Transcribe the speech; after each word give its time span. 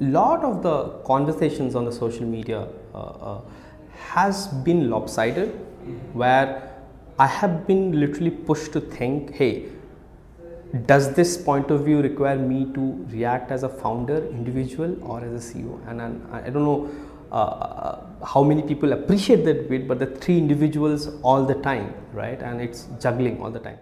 lot 0.00 0.44
of 0.44 0.62
the 0.62 0.88
conversations 1.04 1.74
on 1.74 1.84
the 1.84 1.92
social 1.92 2.26
media 2.26 2.68
uh, 2.94 2.98
uh, 2.98 3.40
has 3.94 4.48
been 4.48 4.90
lopsided, 4.90 5.50
where 6.12 6.72
I 7.18 7.26
have 7.26 7.66
been 7.66 7.98
literally 7.98 8.30
pushed 8.30 8.72
to 8.74 8.80
think, 8.80 9.34
hey, 9.34 9.68
does 10.84 11.14
this 11.14 11.36
point 11.36 11.70
of 11.70 11.84
view 11.84 12.02
require 12.02 12.36
me 12.36 12.66
to 12.74 13.06
react 13.08 13.50
as 13.50 13.62
a 13.62 13.68
founder, 13.68 14.26
individual, 14.28 15.02
or 15.02 15.24
as 15.24 15.32
a 15.32 15.54
CEO? 15.54 15.80
And, 15.88 16.00
and 16.02 16.34
I 16.34 16.50
don't 16.50 16.64
know 16.64 16.90
uh, 17.32 18.00
how 18.24 18.42
many 18.42 18.62
people 18.62 18.92
appreciate 18.92 19.44
that 19.44 19.68
bit, 19.68 19.88
but 19.88 19.98
the 19.98 20.06
three 20.06 20.38
individuals 20.38 21.08
all 21.22 21.44
the 21.44 21.54
time, 21.54 21.94
right? 22.12 22.40
And 22.42 22.60
it's 22.60 22.88
juggling 23.00 23.40
all 23.40 23.50
the 23.50 23.60
time. 23.60 23.78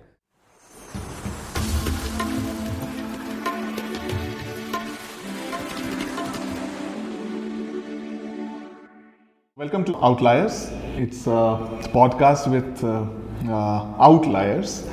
Welcome 9.64 9.84
to 9.86 9.96
Outliers. 10.04 10.70
It's 10.94 11.26
a 11.26 11.56
podcast 11.96 12.48
with 12.48 12.84
uh, 12.84 13.06
uh, 13.50 13.94
outliers, 13.98 14.86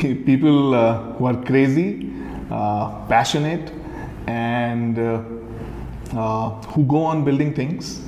people 0.00 0.74
uh, 0.74 1.02
who 1.16 1.26
are 1.26 1.36
crazy, 1.44 2.10
uh, 2.50 3.04
passionate, 3.08 3.74
and 4.26 4.98
uh, 4.98 5.22
uh, 6.14 6.48
who 6.72 6.84
go 6.84 7.02
on 7.04 7.26
building 7.26 7.52
things. 7.52 8.00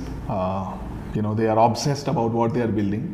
you 1.13 1.21
know, 1.21 1.35
they 1.35 1.45
are 1.45 1.59
obsessed 1.59 2.07
about 2.07 2.31
what 2.31 2.55
they 2.55 2.61
are 2.61 2.73
building. 2.79 3.05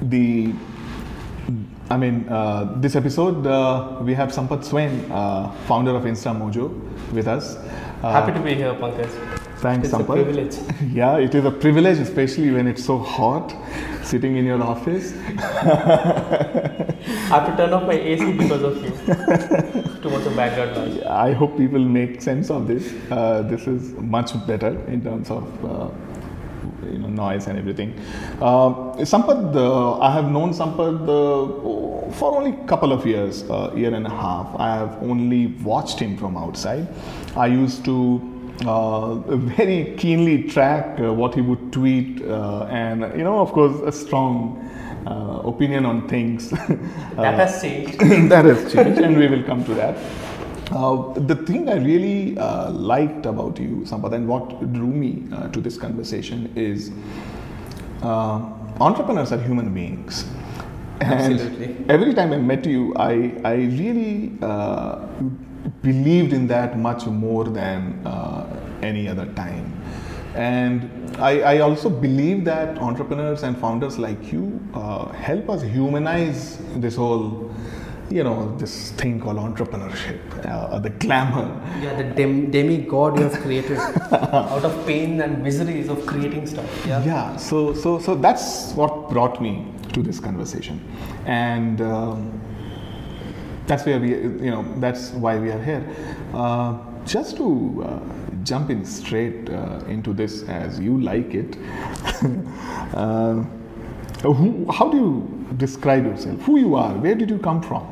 The 0.00 0.54
I 1.90 1.98
mean, 1.98 2.26
uh, 2.30 2.72
this 2.76 2.96
episode 2.96 3.46
uh, 3.46 3.98
we 4.00 4.14
have 4.14 4.30
Sampad 4.30 4.64
Swain, 4.64 5.12
uh, 5.12 5.52
founder 5.66 5.94
of 5.94 6.04
Instamojo, 6.04 6.70
with 7.12 7.28
us. 7.28 7.58
Happy 8.00 8.32
to 8.32 8.40
be 8.40 8.54
here, 8.54 8.72
Pankaj. 8.72 9.33
Thanks, 9.64 9.88
it's 9.88 9.96
Sampad. 9.96 10.20
a 10.20 10.24
privilege. 10.24 10.56
yeah, 10.92 11.16
it 11.16 11.34
is 11.34 11.42
a 11.46 11.50
privilege, 11.50 11.98
especially 11.98 12.50
when 12.50 12.66
it's 12.66 12.84
so 12.84 12.98
hot, 12.98 13.54
sitting 14.02 14.36
in 14.36 14.44
your 14.44 14.62
office. 14.62 15.12
I 15.26 16.94
have 17.30 17.46
to 17.46 17.56
turn 17.56 17.72
off 17.72 17.86
my 17.86 17.94
AC 17.94 18.32
because 18.32 18.62
of 18.62 18.76
you. 18.84 18.90
Too 20.02 20.10
much 20.10 20.26
of 20.26 20.36
background 20.36 20.74
noise. 20.76 21.02
I 21.04 21.32
hope 21.32 21.56
people 21.56 21.78
make 21.78 22.20
sense 22.20 22.50
of 22.50 22.66
this. 22.66 22.92
Uh, 23.10 23.40
this 23.40 23.66
is 23.66 23.92
much 24.16 24.34
better 24.46 24.78
in 24.86 25.02
terms 25.02 25.30
of 25.30 25.64
uh, 25.64 25.88
you 26.92 26.98
know 26.98 27.08
noise 27.08 27.46
and 27.46 27.58
everything. 27.58 27.98
Uh, 28.42 28.68
Sampad, 29.12 29.56
uh, 29.56 29.98
I 29.98 30.12
have 30.12 30.30
known 30.30 30.52
Sampad 30.52 31.08
uh, 31.08 32.12
for 32.12 32.36
only 32.36 32.50
a 32.50 32.66
couple 32.66 32.92
of 32.92 33.06
years, 33.06 33.44
uh, 33.44 33.72
year 33.74 33.94
and 33.94 34.06
a 34.06 34.10
half. 34.10 34.54
I 34.58 34.76
have 34.76 35.02
only 35.02 35.46
watched 35.72 35.98
him 35.98 36.18
from 36.18 36.36
outside. 36.36 36.86
I 37.34 37.46
used 37.46 37.82
to 37.86 38.33
uh, 38.66 39.14
very 39.56 39.94
keenly 39.98 40.44
track 40.44 40.98
uh, 41.00 41.12
what 41.12 41.34
he 41.34 41.40
would 41.40 41.72
tweet 41.72 42.22
uh, 42.24 42.64
and 42.70 43.00
you 43.16 43.24
know 43.24 43.38
of 43.38 43.52
course 43.52 43.78
a 43.82 43.92
strong 43.92 44.58
uh, 45.06 45.42
opinion 45.44 45.84
on 45.84 46.08
things 46.08 46.50
that 47.16 47.34
has 47.34 47.60
changed 47.60 47.98
that 48.30 48.44
has 48.44 48.72
changed 48.72 49.00
and 49.00 49.16
we 49.18 49.26
will 49.26 49.42
come 49.42 49.64
to 49.64 49.74
that 49.74 49.96
uh, 50.72 51.12
the 51.12 51.36
thing 51.36 51.68
I 51.68 51.74
really 51.74 52.36
liked 52.72 53.26
about 53.26 53.60
you, 53.60 53.82
Sampad, 53.84 54.14
and 54.14 54.26
what 54.26 54.72
drew 54.72 54.86
me 54.86 55.22
to 55.52 55.60
this 55.60 55.76
conversation 55.76 56.50
is 56.56 56.90
entrepreneurs 58.02 59.30
are 59.30 59.38
human 59.38 59.74
beings. 59.74 60.24
And 61.00 61.34
Absolutely. 61.34 61.76
every 61.90 62.14
time 62.14 62.32
I 62.32 62.38
met 62.38 62.64
you, 62.64 62.94
I, 62.96 63.34
I 63.44 63.54
really 63.54 64.32
believed 65.82 66.32
in 66.32 66.46
that 66.48 66.78
much 66.78 67.06
more 67.06 67.44
than 67.44 68.06
uh, 68.06 68.46
any 68.82 69.08
other 69.08 69.26
time. 69.34 69.72
And 70.34 71.16
I, 71.18 71.40
I, 71.40 71.58
also 71.60 71.88
believe 71.88 72.44
that 72.44 72.78
entrepreneurs 72.78 73.44
and 73.44 73.56
founders 73.56 73.98
like 73.98 74.32
you 74.32 74.60
uh, 74.74 75.06
help 75.12 75.48
us 75.48 75.62
humanize 75.62 76.58
this 76.74 76.96
whole, 76.96 77.54
you 78.10 78.24
know, 78.24 78.56
this 78.56 78.90
thing 78.92 79.20
called 79.20 79.36
entrepreneurship, 79.36 80.18
uh, 80.44 80.80
the 80.80 80.90
glamour. 80.90 81.48
Yeah, 81.80 81.94
the 82.02 82.04
dem- 82.14 82.50
demigod 82.50 83.16
you 83.16 83.28
have 83.28 83.40
created 83.42 83.78
out 84.12 84.64
of 84.64 84.86
pain 84.86 85.20
and 85.20 85.40
miseries 85.40 85.88
of 85.88 86.04
creating 86.04 86.48
stuff. 86.48 86.84
Yeah. 86.84 87.04
Yeah. 87.04 87.36
So, 87.36 87.72
so, 87.72 88.00
so 88.00 88.16
that's 88.16 88.72
what 88.72 89.10
brought 89.10 89.40
me 89.40 89.72
to 89.92 90.02
this 90.02 90.18
conversation, 90.18 90.84
and. 91.26 91.80
Um, 91.80 92.40
that's 93.66 93.86
where 93.86 93.98
we, 93.98 94.10
you 94.10 94.50
know, 94.50 94.64
that's 94.78 95.10
why 95.10 95.38
we 95.38 95.50
are 95.50 95.62
here. 95.62 95.84
Uh, 96.34 96.78
just 97.06 97.36
to 97.36 97.84
uh, 97.86 98.00
jump 98.42 98.70
in 98.70 98.84
straight 98.84 99.48
uh, 99.50 99.80
into 99.88 100.12
this 100.12 100.42
as 100.44 100.78
you 100.78 101.00
like 101.00 101.34
it, 101.34 101.56
uh, 102.94 103.42
who, 104.22 104.70
how 104.70 104.90
do 104.90 104.96
you 104.96 105.46
describe 105.56 106.04
yourself? 106.04 106.40
Who 106.42 106.58
you 106.58 106.74
are? 106.74 106.94
Where 106.94 107.14
did 107.14 107.30
you 107.30 107.38
come 107.38 107.62
from? 107.62 107.90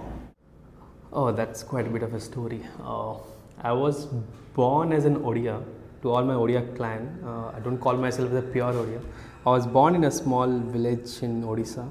Oh, 1.13 1.31
that's 1.31 1.63
quite 1.63 1.87
a 1.87 1.91
bit 1.91 2.03
of 2.03 2.15
a 2.15 2.21
story. 2.21 2.61
Uh, 2.83 3.15
I 3.63 3.73
was 3.73 4.07
born 4.55 4.93
as 4.93 5.05
an 5.05 5.17
Odia 5.21 5.63
to 6.03 6.11
all 6.11 6.25
my 6.25 6.35
Odia 6.35 6.75
clan. 6.77 7.19
Uh, 7.25 7.49
I 7.49 7.61
don't 7.61 7.79
call 7.79 7.97
myself 7.97 8.33
a 8.33 8.43
pure 8.43 8.73
Odia. 8.73 9.03
I 9.47 9.51
was 9.51 9.67
born 9.67 9.95
in 9.95 10.05
a 10.05 10.11
small 10.11 10.49
village 10.49 11.23
in 11.23 11.43
Odisha. 11.43 11.91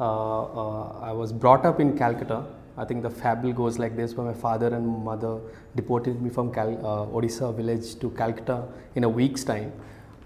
I 0.00 1.12
was 1.12 1.32
brought 1.32 1.64
up 1.64 1.78
in 1.78 1.96
Calcutta 1.96 2.44
I 2.76 2.84
think 2.84 3.02
the 3.02 3.10
fable 3.10 3.52
goes 3.52 3.78
like 3.78 3.96
this 3.96 4.14
where 4.14 4.26
my 4.26 4.34
father 4.34 4.68
and 4.68 4.86
mother 5.04 5.38
deported 5.76 6.22
me 6.22 6.30
from 6.30 6.52
Cal- 6.52 6.78
uh, 6.86 7.14
Odisha 7.16 7.54
village 7.54 7.98
to 8.00 8.10
Calcutta 8.10 8.64
in 8.94 9.04
a 9.04 9.08
week's 9.08 9.44
time. 9.44 9.72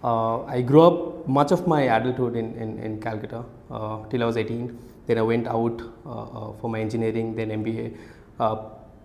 Uh, 0.05 0.45
I 0.45 0.61
grew 0.63 0.83
up 0.83 1.27
much 1.27 1.51
of 1.51 1.67
my 1.67 1.83
adulthood 1.83 2.37
in, 2.37 2.55
in, 2.55 2.79
in 2.79 3.01
Calcutta 3.01 3.45
uh, 3.71 4.05
till 4.09 4.23
I 4.23 4.27
was 4.27 4.37
18. 4.37 4.79
Then 5.07 5.19
I 5.19 5.23
went 5.23 5.49
out 5.49 5.83
uh, 6.05 6.11
uh, 6.11 6.53
for 6.61 6.71
my 6.71 6.81
engineering, 6.81 7.35
then 7.35 7.49
MBA. 7.51 7.97
Uh, 8.39 8.57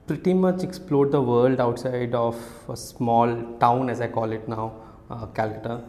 pretty 0.06 0.34
much 0.34 0.64
explored 0.64 1.12
the 1.12 1.22
world 1.22 1.60
outside 1.60 2.14
of 2.14 2.38
a 2.70 2.76
small 2.76 3.58
town, 3.60 3.90
as 3.90 4.02
I 4.02 4.08
call 4.08 4.32
it 4.32 4.48
now, 4.48 4.74
Calcutta. 5.34 5.84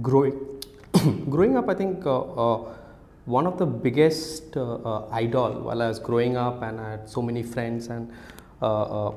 growing, 0.00 0.62
growing 1.30 1.56
up, 1.56 1.68
I 1.68 1.74
think 1.74 2.02
one 3.26 3.46
of 3.46 3.58
the 3.58 3.66
biggest 3.66 4.56
uh, 4.56 4.74
uh, 4.76 5.08
idol 5.10 5.60
while 5.62 5.82
I 5.82 5.88
was 5.88 5.98
growing 5.98 6.36
up 6.36 6.62
and 6.62 6.80
I 6.80 6.90
had 6.92 7.08
so 7.10 7.20
many 7.20 7.42
friends 7.42 7.88
and 7.88 8.12
uh, 8.62 9.08
uh, 9.08 9.14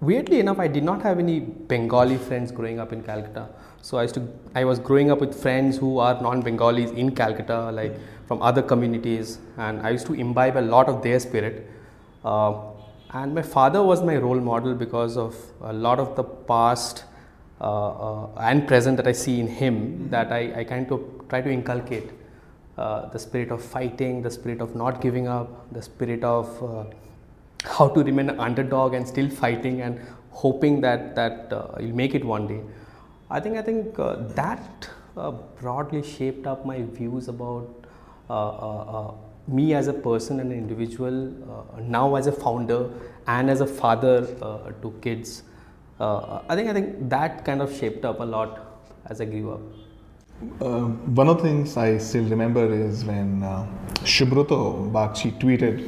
weirdly 0.00 0.38
enough 0.38 0.60
I 0.60 0.68
did 0.68 0.84
not 0.84 1.02
have 1.02 1.18
any 1.18 1.40
Bengali 1.40 2.16
friends 2.16 2.52
growing 2.52 2.78
up 2.78 2.92
in 2.92 3.02
Calcutta. 3.02 3.48
So 3.82 3.98
I 3.98 4.02
used 4.02 4.14
to 4.14 4.28
I 4.54 4.64
was 4.64 4.78
growing 4.78 5.10
up 5.10 5.20
with 5.20 5.34
friends 5.40 5.78
who 5.78 5.98
are 5.98 6.20
non-Bengalis 6.22 6.92
in 6.92 7.12
Calcutta 7.14 7.72
like 7.72 7.98
from 8.28 8.40
other 8.40 8.62
communities 8.62 9.38
and 9.58 9.82
I 9.82 9.90
used 9.90 10.06
to 10.06 10.14
imbibe 10.14 10.56
a 10.56 10.60
lot 10.60 10.88
of 10.88 11.02
their 11.02 11.18
spirit. 11.18 11.68
Uh, 12.24 12.54
and 13.14 13.34
my 13.34 13.42
father 13.42 13.82
was 13.82 14.00
my 14.00 14.16
role 14.16 14.40
model 14.40 14.74
because 14.74 15.16
of 15.16 15.36
a 15.60 15.72
lot 15.72 15.98
of 15.98 16.14
the 16.14 16.22
past 16.22 17.04
uh, 17.60 18.26
and 18.36 18.66
present 18.68 18.96
that 18.96 19.08
I 19.08 19.12
see 19.12 19.40
in 19.40 19.48
him 19.48 20.08
that 20.10 20.32
I, 20.32 20.60
I 20.60 20.64
kind 20.64 20.90
of 20.92 21.28
try 21.28 21.40
to 21.40 21.50
inculcate 21.50 22.10
uh, 22.78 23.06
the 23.10 23.18
spirit 23.18 23.50
of 23.50 23.62
fighting, 23.62 24.22
the 24.22 24.30
spirit 24.30 24.62
of 24.62 24.74
not 24.74 25.02
giving 25.02 25.28
up, 25.28 25.70
the 25.72 25.82
spirit 25.82 26.24
of 26.24 26.62
uh, 26.62 26.84
how 27.64 27.86
to 27.86 28.02
remain 28.02 28.30
an 28.30 28.40
underdog 28.40 28.94
and 28.94 29.06
still 29.06 29.28
fighting 29.28 29.82
and 29.82 30.00
hoping 30.30 30.80
that 30.80 31.14
that 31.14 31.52
uh, 31.52 31.66
you'll 31.78 31.94
make 31.94 32.14
it 32.14 32.24
one 32.24 32.46
day. 32.46 32.62
I 33.30 33.40
think 33.40 33.58
I 33.58 33.62
think 33.62 33.98
uh, 33.98 34.16
that 34.40 34.88
uh, 35.18 35.32
broadly 35.60 36.02
shaped 36.02 36.46
up 36.46 36.64
my 36.64 36.82
views 36.82 37.28
about 37.28 37.68
me 39.48 39.74
as 39.74 39.88
a 39.88 39.92
person 39.92 40.40
and 40.40 40.50
an 40.52 40.56
individual, 40.56 41.12
now 41.80 42.14
as 42.14 42.26
a 42.26 42.32
founder 42.32 42.88
and 43.26 43.50
as 43.50 43.60
a 43.60 43.66
father 43.66 44.24
to 44.80 44.94
kids. 45.02 45.42
I 46.00 46.54
think 46.56 46.70
I 46.70 46.72
think 46.72 47.10
that 47.10 47.44
kind 47.44 47.60
of 47.60 47.76
shaped 47.76 48.06
up 48.06 48.20
a 48.20 48.24
lot 48.24 48.60
as 49.06 49.20
I 49.20 49.26
grew 49.26 49.52
up. 49.52 49.81
Uh, 50.62 50.86
one 51.16 51.28
of 51.28 51.38
the 51.38 51.42
things 51.42 51.76
I 51.76 51.98
still 51.98 52.24
remember 52.24 52.72
is 52.72 53.04
when 53.04 53.42
uh, 53.42 53.66
Subroto 54.04 54.90
Bagchi 54.92 55.36
tweeted, 55.40 55.80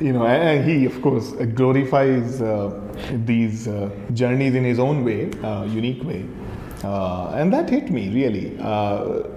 you 0.00 0.12
know, 0.12 0.26
and 0.26 0.68
he 0.68 0.84
of 0.84 1.00
course 1.00 1.32
glorifies 1.54 2.42
uh, 2.42 2.78
these 3.24 3.66
uh, 3.66 3.90
journeys 4.12 4.54
in 4.54 4.64
his 4.64 4.78
own 4.78 5.04
way, 5.04 5.30
uh, 5.42 5.64
unique 5.64 6.04
way. 6.04 6.26
Uh, 6.84 7.30
and 7.30 7.50
that 7.50 7.70
hit 7.70 7.90
me 7.90 8.10
really. 8.10 8.56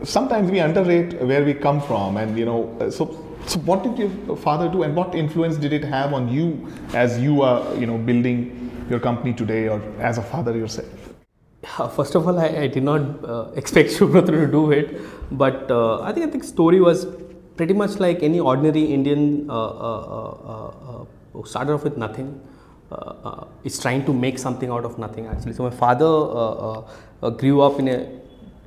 sometimes 0.04 0.52
we 0.52 0.60
underrate 0.60 1.14
where 1.22 1.46
we 1.46 1.54
come 1.54 1.82
from, 1.82 2.18
and 2.18 2.38
you 2.38 2.46
know, 2.46 2.90
so 2.90 3.06
so 3.46 3.60
what 3.60 3.84
did 3.84 3.98
your 3.98 4.36
father 4.36 4.68
do, 4.70 4.84
and 4.84 4.96
what 4.96 5.16
influence 5.16 5.56
did 5.56 5.72
it 5.72 5.84
have 5.84 6.14
on 6.14 6.28
you 6.28 6.68
as 6.94 7.20
you 7.20 7.42
are, 7.42 7.74
you 7.76 7.86
know, 7.86 7.98
building 7.98 8.86
your 8.90 9.00
company 9.00 9.34
today, 9.34 9.70
or 9.70 9.82
as 10.00 10.18
a 10.18 10.22
father 10.22 10.58
yourself? 10.58 11.19
first 11.96 12.16
of 12.16 12.28
all, 12.28 12.40
I, 12.40 12.48
I 12.48 12.68
did 12.68 12.84
not 12.84 13.02
uh, 13.24 13.52
expect 13.56 13.90
Subroto 13.98 14.28
to 14.28 14.48
do 14.48 14.72
it, 14.72 15.00
but 15.32 15.70
uh, 15.70 16.02
I 16.02 16.14
think 16.14 16.28
I 16.28 16.30
think 16.30 16.44
story 16.44 16.80
was 16.80 17.06
pretty 17.58 17.74
much 17.74 18.00
like 18.00 18.24
any 18.24 18.40
ordinary 18.40 18.86
Indian 18.86 19.50
uh, 19.50 19.54
uh, 19.54 20.38
uh, 20.54 21.06
uh 21.40 21.44
started 21.46 21.74
off 21.74 21.84
with 21.84 21.98
nothing, 21.98 22.30
is 23.64 23.80
trying 23.80 24.06
to 24.06 24.14
make 24.14 24.40
something 24.40 24.70
out 24.70 24.86
of 24.86 24.98
nothing 24.98 25.28
actually. 25.28 25.54
So 25.54 25.64
my 25.64 25.76
father 25.84 27.32
grew 27.32 27.62
up 27.62 27.80
in 27.80 27.88
a 27.88 28.20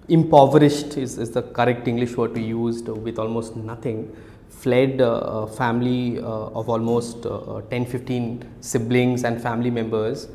impoverished 0.08 0.96
is, 0.96 1.18
is 1.18 1.30
the 1.30 1.42
correct 1.42 1.86
English 1.88 2.16
word 2.16 2.34
to 2.34 2.40
use 2.40 2.82
with 2.82 3.18
almost 3.18 3.56
nothing. 3.56 4.14
Fled 4.48 5.00
a 5.00 5.46
family 5.46 6.18
of 6.20 6.68
almost 6.68 7.26
10 7.70 7.86
15 7.86 8.54
siblings 8.60 9.24
and 9.24 9.42
family 9.42 9.70
members. 9.70 10.28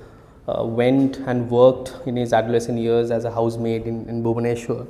Uh, 0.47 0.63
went 0.63 1.17
and 1.27 1.49
worked 1.49 1.93
in 2.05 2.15
his 2.15 2.31
adolescent 2.31 2.77
years 2.79 3.11
as 3.11 3.25
a 3.25 3.31
housemaid 3.31 3.85
in, 3.85 4.07
in 4.07 4.23
Bhubaneswar. 4.23 4.87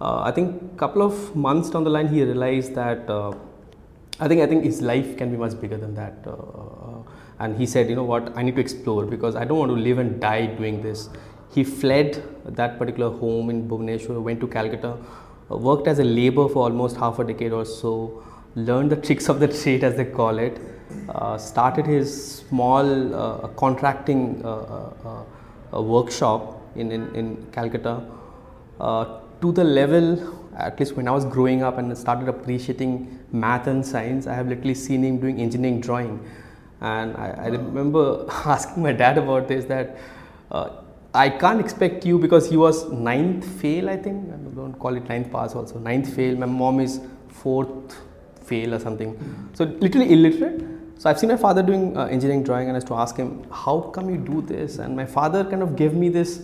Uh, 0.00 0.20
I 0.20 0.30
think 0.30 0.62
a 0.74 0.78
couple 0.78 1.02
of 1.02 1.34
months 1.34 1.70
down 1.70 1.82
the 1.82 1.90
line, 1.90 2.08
he 2.08 2.22
realized 2.22 2.74
that 2.76 3.08
uh, 3.10 3.32
I 4.20 4.28
think 4.28 4.40
I 4.40 4.46
think 4.46 4.62
his 4.62 4.80
life 4.80 5.16
can 5.16 5.30
be 5.30 5.36
much 5.36 5.60
bigger 5.60 5.76
than 5.76 5.94
that. 5.96 6.14
and 7.40 7.56
he 7.56 7.66
said, 7.66 7.90
you 7.90 7.96
know 7.96 8.04
what, 8.04 8.36
I 8.36 8.42
need 8.42 8.54
to 8.56 8.60
explore 8.60 9.04
because 9.04 9.34
I 9.34 9.44
don't 9.44 9.58
want 9.58 9.70
to 9.70 9.76
live 9.76 9.98
and 9.98 10.20
die 10.20 10.46
doing 10.46 10.82
this. 10.82 11.08
He 11.52 11.64
fled 11.64 12.22
that 12.44 12.78
particular 12.78 13.10
home 13.10 13.50
in 13.50 13.68
Bhubaneswar, 13.68 14.22
went 14.22 14.40
to 14.40 14.46
Calcutta, 14.46 14.96
worked 15.48 15.88
as 15.88 15.98
a 15.98 16.04
labor 16.04 16.48
for 16.48 16.62
almost 16.64 16.96
half 16.96 17.18
a 17.18 17.24
decade 17.24 17.52
or 17.52 17.64
so, 17.64 18.22
learned 18.54 18.90
the 18.90 18.96
tricks 18.96 19.28
of 19.28 19.40
the 19.40 19.48
trade 19.48 19.84
as 19.84 19.96
they 19.96 20.04
call 20.04 20.38
it, 20.38 20.60
uh, 21.08 21.36
started 21.38 21.86
his 21.86 22.38
small 22.38 23.14
uh, 23.14 23.48
contracting 23.48 24.44
uh, 24.44 25.24
workshop 25.72 26.60
in, 26.76 26.92
in, 26.92 27.14
in 27.14 27.46
Calcutta 27.52 28.02
to 29.44 29.52
the 29.52 29.64
level, 29.64 30.06
at 30.56 30.78
least 30.80 30.96
when 30.96 31.06
I 31.06 31.10
was 31.10 31.24
growing 31.24 31.62
up 31.62 31.78
and 31.78 31.96
started 31.96 32.28
appreciating 32.28 33.18
math 33.32 33.66
and 33.66 33.84
science, 33.84 34.26
I 34.26 34.34
have 34.34 34.48
literally 34.48 34.74
seen 34.74 35.04
him 35.04 35.18
doing 35.18 35.40
engineering 35.40 35.80
drawing. 35.80 36.14
And 36.80 37.16
I, 37.16 37.28
I 37.44 37.46
remember 37.48 38.26
asking 38.54 38.82
my 38.82 38.92
dad 38.92 39.18
about 39.18 39.48
this 39.48 39.64
that 39.66 39.96
uh, 40.50 40.70
I 41.12 41.28
can't 41.28 41.60
expect 41.60 42.06
you 42.06 42.18
because 42.18 42.48
he 42.48 42.56
was 42.56 42.90
ninth 42.90 43.44
fail, 43.60 43.90
I 43.90 43.96
think. 43.96 44.32
I 44.32 44.36
don't 44.54 44.78
call 44.78 44.96
it 44.96 45.08
ninth 45.08 45.30
pass 45.30 45.54
also. 45.54 45.78
Ninth 45.78 46.14
fail. 46.14 46.36
My 46.36 46.46
mom 46.46 46.80
is 46.80 47.00
fourth 47.28 47.96
fail 48.44 48.74
or 48.74 48.78
something. 48.78 49.16
So 49.54 49.64
literally 49.64 50.12
illiterate. 50.12 50.62
So 50.98 51.10
I've 51.10 51.18
seen 51.18 51.30
my 51.30 51.36
father 51.36 51.62
doing 51.62 51.96
uh, 51.96 52.04
engineering 52.06 52.44
drawing, 52.44 52.68
and 52.68 52.76
I 52.76 52.78
used 52.78 52.86
to 52.88 52.94
ask 52.94 53.16
him, 53.16 53.30
"How 53.50 53.80
come 53.96 54.10
you 54.10 54.16
do 54.16 54.42
this?" 54.42 54.78
And 54.78 54.96
my 54.96 55.06
father 55.16 55.44
kind 55.44 55.62
of 55.62 55.74
gave 55.76 55.94
me 55.94 56.08
this 56.08 56.42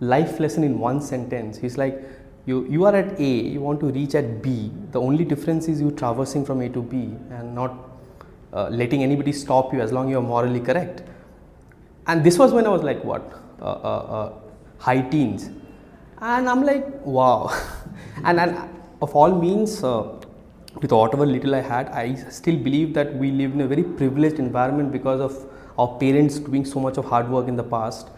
life 0.00 0.40
lesson 0.40 0.64
in 0.64 0.78
one 0.78 1.00
sentence. 1.00 1.58
He's 1.58 1.76
like, 1.82 2.00
"You 2.46 2.66
you 2.76 2.86
are 2.90 2.94
at 3.02 3.20
A, 3.20 3.30
you 3.56 3.60
want 3.60 3.80
to 3.80 3.92
reach 3.98 4.14
at 4.14 4.42
B. 4.42 4.56
The 4.96 5.00
only 5.00 5.24
difference 5.24 5.68
is 5.68 5.80
you 5.80 5.90
traversing 6.02 6.44
from 6.50 6.62
A 6.62 6.68
to 6.78 6.82
B, 6.82 7.02
and 7.38 7.54
not 7.54 7.76
uh, 8.52 8.68
letting 8.68 9.02
anybody 9.02 9.32
stop 9.32 9.72
you 9.74 9.80
as 9.80 9.92
long 9.92 10.06
as 10.06 10.12
you 10.12 10.18
are 10.18 10.28
morally 10.34 10.60
correct." 10.60 11.02
And 12.06 12.24
this 12.24 12.38
was 12.38 12.52
when 12.52 12.66
I 12.66 12.70
was 12.70 12.82
like, 12.82 13.04
what, 13.04 13.32
uh, 13.60 13.64
uh, 13.64 13.98
uh 14.18 14.32
high 14.78 15.02
teens, 15.02 15.50
and 16.20 16.48
I'm 16.48 16.62
like, 16.64 16.86
wow, 17.04 17.50
and 18.24 18.40
and 18.40 18.56
of 19.02 19.14
all 19.14 19.34
means 19.40 19.84
uh, 19.84 20.19
with 20.74 20.92
whatever 20.92 21.26
little 21.26 21.54
I 21.54 21.60
had, 21.60 21.88
I 21.88 22.14
still 22.14 22.56
believe 22.56 22.94
that 22.94 23.14
we 23.14 23.30
live 23.30 23.52
in 23.52 23.60
a 23.60 23.66
very 23.66 23.82
privileged 23.82 24.38
environment 24.38 24.92
because 24.92 25.20
of 25.20 25.50
our 25.78 25.98
parents 25.98 26.38
doing 26.38 26.64
so 26.64 26.80
much 26.80 26.96
of 26.96 27.04
hard 27.06 27.28
work 27.28 27.48
in 27.48 27.56
the 27.56 27.64
past. 27.64 28.08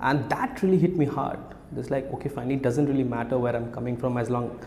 And 0.00 0.28
that 0.30 0.62
really 0.62 0.78
hit 0.78 0.96
me 0.96 1.06
hard. 1.06 1.38
It's 1.76 1.90
like, 1.90 2.12
okay, 2.14 2.28
fine, 2.28 2.50
it 2.50 2.62
doesn't 2.62 2.86
really 2.86 3.04
matter 3.04 3.38
where 3.38 3.56
I'm 3.56 3.72
coming 3.72 3.96
from 3.96 4.18
as 4.18 4.30
long 4.30 4.60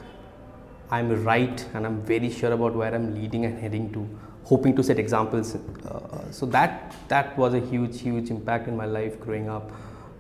I'm 0.92 1.24
right 1.24 1.66
and 1.74 1.86
I'm 1.86 2.02
very 2.02 2.32
sure 2.32 2.52
about 2.52 2.76
where 2.76 2.94
I'm 2.94 3.14
leading 3.14 3.46
and 3.46 3.60
heading 3.60 3.94
to, 3.94 4.10
hoping 4.44 4.76
to 4.76 4.84
set 4.84 4.98
examples. 4.98 5.56
Uh, 5.56 6.32
so 6.32 6.46
that 6.48 6.96
that 7.10 7.38
was 7.38 7.54
a 7.54 7.60
huge, 7.60 8.02
huge 8.02 8.32
impact 8.32 8.68
in 8.68 8.76
my 8.76 8.86
life 8.86 9.20
growing 9.20 9.50
up. 9.50 9.72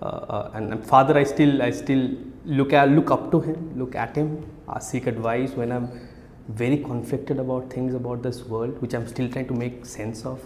Uh, 0.01 0.05
uh, 0.05 0.51
and, 0.53 0.71
and 0.71 0.85
father, 0.85 1.17
I 1.17 1.23
still, 1.23 1.61
I 1.61 1.71
still 1.71 2.11
look 2.45 2.71
at, 2.71 2.89
look 2.89 3.11
up 3.11 3.31
to 3.31 3.41
him, 3.41 3.77
look 3.77 3.95
at 3.95 4.15
him, 4.15 4.45
seek 4.79 5.07
advice 5.07 5.51
when 5.51 5.71
I'm 5.71 6.08
very 6.49 6.77
conflicted 6.77 7.39
about 7.39 7.71
things 7.71 7.93
about 7.93 8.23
this 8.23 8.43
world, 8.43 8.81
which 8.81 8.93
I'm 8.93 9.07
still 9.07 9.29
trying 9.29 9.47
to 9.47 9.53
make 9.53 9.85
sense 9.85 10.25
of. 10.25 10.41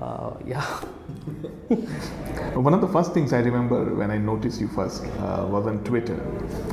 Uh, 0.00 0.34
yeah. 0.46 0.62
One 2.54 2.74
of 2.74 2.80
the 2.80 2.88
first 2.88 3.12
things 3.12 3.32
I 3.32 3.40
remember 3.40 3.94
when 3.94 4.10
I 4.10 4.18
noticed 4.18 4.60
you 4.60 4.68
first 4.68 5.04
uh, 5.04 5.46
was 5.48 5.66
on 5.66 5.84
Twitter, 5.84 6.20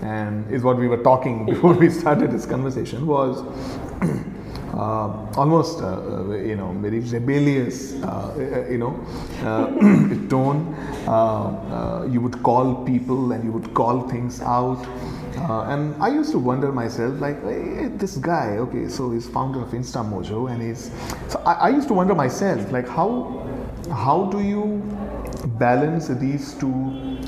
and 0.02 0.50
is 0.52 0.64
what 0.64 0.78
we 0.78 0.88
were 0.88 1.04
talking 1.04 1.46
before 1.54 1.74
we 1.74 1.90
started 1.90 2.32
this 2.32 2.46
conversation 2.46 3.06
was. 3.06 3.44
Uh, 4.78 5.26
almost, 5.38 5.82
uh, 5.82 5.88
uh, 5.88 6.36
you 6.36 6.56
know, 6.56 6.72
very 6.74 7.00
rebellious, 7.00 7.94
uh, 8.04 8.68
you 8.70 8.78
know, 8.78 8.94
tone. 10.30 10.76
you 12.12 12.22
would 12.22 12.44
call 12.44 12.86
people 12.86 13.32
and 13.32 13.44
you 13.44 13.52
would 13.52 13.74
call 13.74 14.08
things 14.08 14.40
out. 14.42 14.86
Uh, 15.38 15.64
and 15.70 16.02
I 16.02 16.10
used 16.10 16.32
to 16.32 16.40
wonder 16.40 16.72
myself, 16.72 17.20
like, 17.22 17.42
hey, 17.44 17.88
this 17.96 18.18
guy, 18.18 18.58
okay, 18.58 18.88
so 18.90 19.12
he's 19.12 19.28
founder 19.30 19.62
of 19.62 19.70
InstaMojo, 19.70 20.52
and 20.52 20.62
he's. 20.62 20.92
So 21.30 21.40
I, 21.46 21.54
I 21.54 21.70
used 21.70 21.88
to 21.90 21.94
wonder 21.94 22.16
myself, 22.16 22.72
like, 22.72 22.88
how 22.88 23.46
how 23.92 24.26
do 24.26 24.42
you 24.42 24.82
balance 25.60 26.08
these 26.08 26.54
two, 26.56 27.20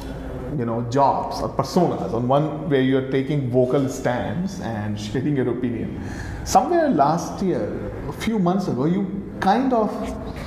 you 0.58 0.66
know, 0.66 0.86
jobs 0.90 1.42
or 1.42 1.50
personas? 1.50 2.14
On 2.14 2.28
one 2.28 2.70
where 2.70 2.82
you're 2.82 3.10
taking 3.12 3.50
vocal 3.50 3.88
stands 3.88 4.60
and 4.62 5.00
sharing 5.06 5.36
your 5.38 5.50
opinion. 5.50 6.02
Somewhere 6.46 6.90
last 6.90 7.42
year, 7.44 7.92
a 8.08 8.14
few 8.14 8.40
months 8.40 8.68
ago, 8.68 8.86
you 8.86 9.32
kind 9.40 9.72
of, 9.72 9.92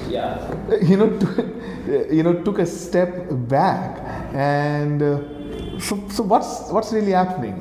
yeah, 0.08 0.36
you 0.82 0.96
know, 0.96 1.10
t- 1.18 2.14
you 2.16 2.22
know, 2.22 2.42
took 2.42 2.58
a 2.58 2.66
step 2.66 3.28
back 3.48 3.98
and. 4.34 5.02
Uh, 5.02 5.41
so, 5.82 6.08
so 6.08 6.22
what's 6.22 6.70
what's 6.70 6.92
really 6.92 7.12
happening? 7.12 7.56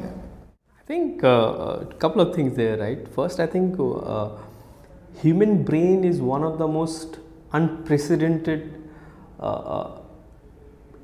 I 0.80 0.84
think 0.84 1.24
uh, 1.24 1.80
a 1.82 1.96
couple 2.00 2.22
of 2.22 2.36
things 2.36 2.56
there, 2.56 2.78
right? 2.78 3.08
First, 3.16 3.40
I 3.40 3.48
think 3.48 3.78
uh, 3.80 4.30
human 5.22 5.64
brain 5.64 6.04
is 6.04 6.22
one 6.22 6.44
of 6.44 6.58
the 6.58 6.68
most 6.68 7.20
unprecedented 7.54 8.74
uh, 9.40 9.44
uh 9.44 10.02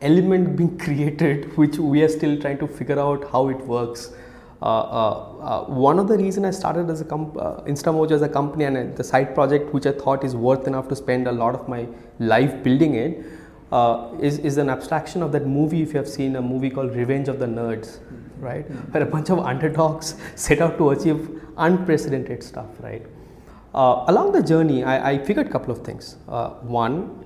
element 0.02 0.56
being 0.56 0.78
created, 0.86 1.58
which 1.58 1.78
we 1.78 2.04
are 2.04 2.10
still 2.10 2.40
trying 2.40 2.60
to 2.60 2.68
figure 2.68 3.00
out 3.00 3.30
how 3.32 3.48
it 3.50 3.58
works. 3.66 4.14
Uh, 4.62 4.66
uh, 4.66 5.66
one 5.66 6.00
of 6.00 6.08
the 6.08 6.18
reason 6.18 6.46
I 6.46 6.52
started 6.52 6.90
as 6.90 7.02
a 7.02 7.06
comp- 7.06 7.36
InstaMojo 7.72 8.12
as 8.12 8.22
a 8.22 8.30
company 8.30 8.66
and 8.66 8.96
the 8.96 9.04
side 9.04 9.34
project, 9.34 9.74
which 9.74 9.86
I 9.86 9.92
thought 9.92 10.24
is 10.24 10.36
worth 10.36 10.68
enough 10.68 10.88
to 10.90 10.96
spend 10.96 11.28
a 11.28 11.32
lot 11.32 11.56
of 11.56 11.68
my 11.68 11.88
life 12.20 12.64
building 12.64 12.96
it 12.96 13.24
uh, 13.72 14.10
is, 14.22 14.40
is 14.40 14.58
an 14.58 14.70
abstraction 14.70 15.22
of 15.22 15.32
that 15.34 15.46
movie 15.46 15.82
if 15.82 15.94
you 15.94 15.98
have 15.98 16.08
seen 16.08 16.36
a 16.36 16.42
movie 16.42 16.70
called 16.70 16.96
Revenge 16.96 17.28
of 17.28 17.40
the 17.40 17.46
Nerds, 17.46 18.00
right? 18.40 18.68
Mm-hmm. 18.68 18.92
Where 18.92 19.04
a 19.04 19.06
bunch 19.06 19.30
of 19.30 19.40
underdogs 19.40 20.16
set 20.36 20.62
out 20.62 20.78
to 20.78 20.92
achieve 20.92 21.42
unprecedented 21.58 22.44
stuff, 22.44 22.68
right? 22.80 23.06
Uh, 23.74 24.06
along 24.08 24.32
the 24.32 24.42
journey, 24.42 24.84
I, 24.84 25.12
I, 25.12 25.18
figured 25.24 25.48
a 25.48 25.50
couple 25.50 25.72
of 25.72 25.86
things. 25.86 26.16
Uh, 26.28 26.52
one, 26.62 27.26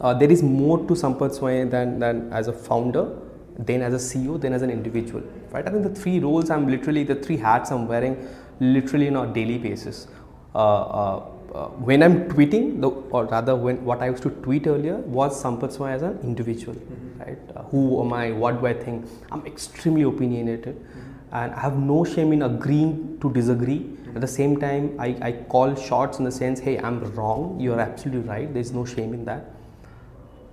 uh, 0.00 0.12
there 0.12 0.30
is 0.30 0.42
more 0.42 0.78
to 0.78 0.94
Sampad 0.94 1.32
Swain 1.32 1.70
than, 1.70 1.98
than 1.98 2.32
as 2.32 2.48
a 2.48 2.52
founder, 2.52 3.16
then 3.58 3.82
as 3.82 3.94
a 3.94 3.96
CEO, 3.96 4.40
then 4.40 4.52
as 4.52 4.62
an 4.62 4.70
individual, 4.70 5.22
right? 5.50 5.66
I 5.66 5.70
think 5.70 5.84
the 5.84 5.94
three 5.94 6.18
roles 6.18 6.50
I'm 6.50 6.68
literally, 6.68 7.04
the 7.04 7.14
three 7.14 7.36
hats 7.36 7.70
I'm 7.70 7.86
wearing 7.86 8.28
literally 8.60 9.08
on 9.08 9.30
a 9.30 9.32
daily 9.32 9.58
basis. 9.58 10.08
Uh, 10.54 10.58
uh, 10.58 11.31
uh, 11.54 11.66
when 11.86 12.02
I'm 12.02 12.28
tweeting, 12.28 12.80
the, 12.80 12.88
or 12.88 13.26
rather, 13.26 13.54
when 13.54 13.84
what 13.84 14.00
I 14.00 14.08
used 14.08 14.22
to 14.22 14.30
tweet 14.30 14.66
earlier 14.66 14.96
was 14.96 15.42
Sampad 15.42 15.70
as 15.92 16.02
an 16.02 16.18
individual, 16.22 16.74
mm-hmm. 16.74 17.20
right? 17.20 17.38
Uh, 17.54 17.62
who 17.64 18.02
am 18.02 18.12
I? 18.12 18.32
What 18.32 18.60
do 18.60 18.66
I 18.66 18.72
think? 18.72 19.06
I'm 19.30 19.44
extremely 19.46 20.02
opinionated, 20.02 20.76
mm-hmm. 20.76 21.34
and 21.34 21.52
I 21.52 21.60
have 21.60 21.76
no 21.76 22.04
shame 22.04 22.32
in 22.32 22.42
agreeing 22.42 23.18
to 23.20 23.30
disagree. 23.30 23.80
Mm-hmm. 23.80 24.16
At 24.16 24.22
the 24.22 24.28
same 24.28 24.58
time, 24.60 24.96
I, 24.98 25.16
I 25.20 25.32
call 25.32 25.74
shots 25.74 26.18
in 26.18 26.24
the 26.24 26.32
sense, 26.32 26.58
hey, 26.58 26.78
I'm 26.78 27.00
wrong. 27.14 27.60
You're 27.60 27.80
absolutely 27.80 28.26
right. 28.28 28.52
There's 28.52 28.72
no 28.72 28.86
shame 28.86 29.12
in 29.12 29.26
that. 29.26 29.50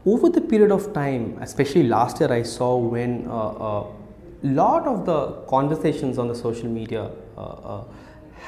Over 0.05 0.29
the 0.29 0.41
period 0.41 0.71
of 0.71 0.93
time, 0.93 1.37
especially 1.41 1.83
last 1.83 2.19
year, 2.19 2.31
I 2.31 2.43
saw 2.43 2.75
when 2.75 3.25
a 3.25 3.33
uh, 3.33 3.81
uh, 3.81 3.87
lot 4.43 4.87
of 4.87 5.05
the 5.05 5.31
conversations 5.47 6.17
on 6.17 6.27
the 6.27 6.35
social 6.35 6.67
media 6.67 7.11
uh, 7.37 7.83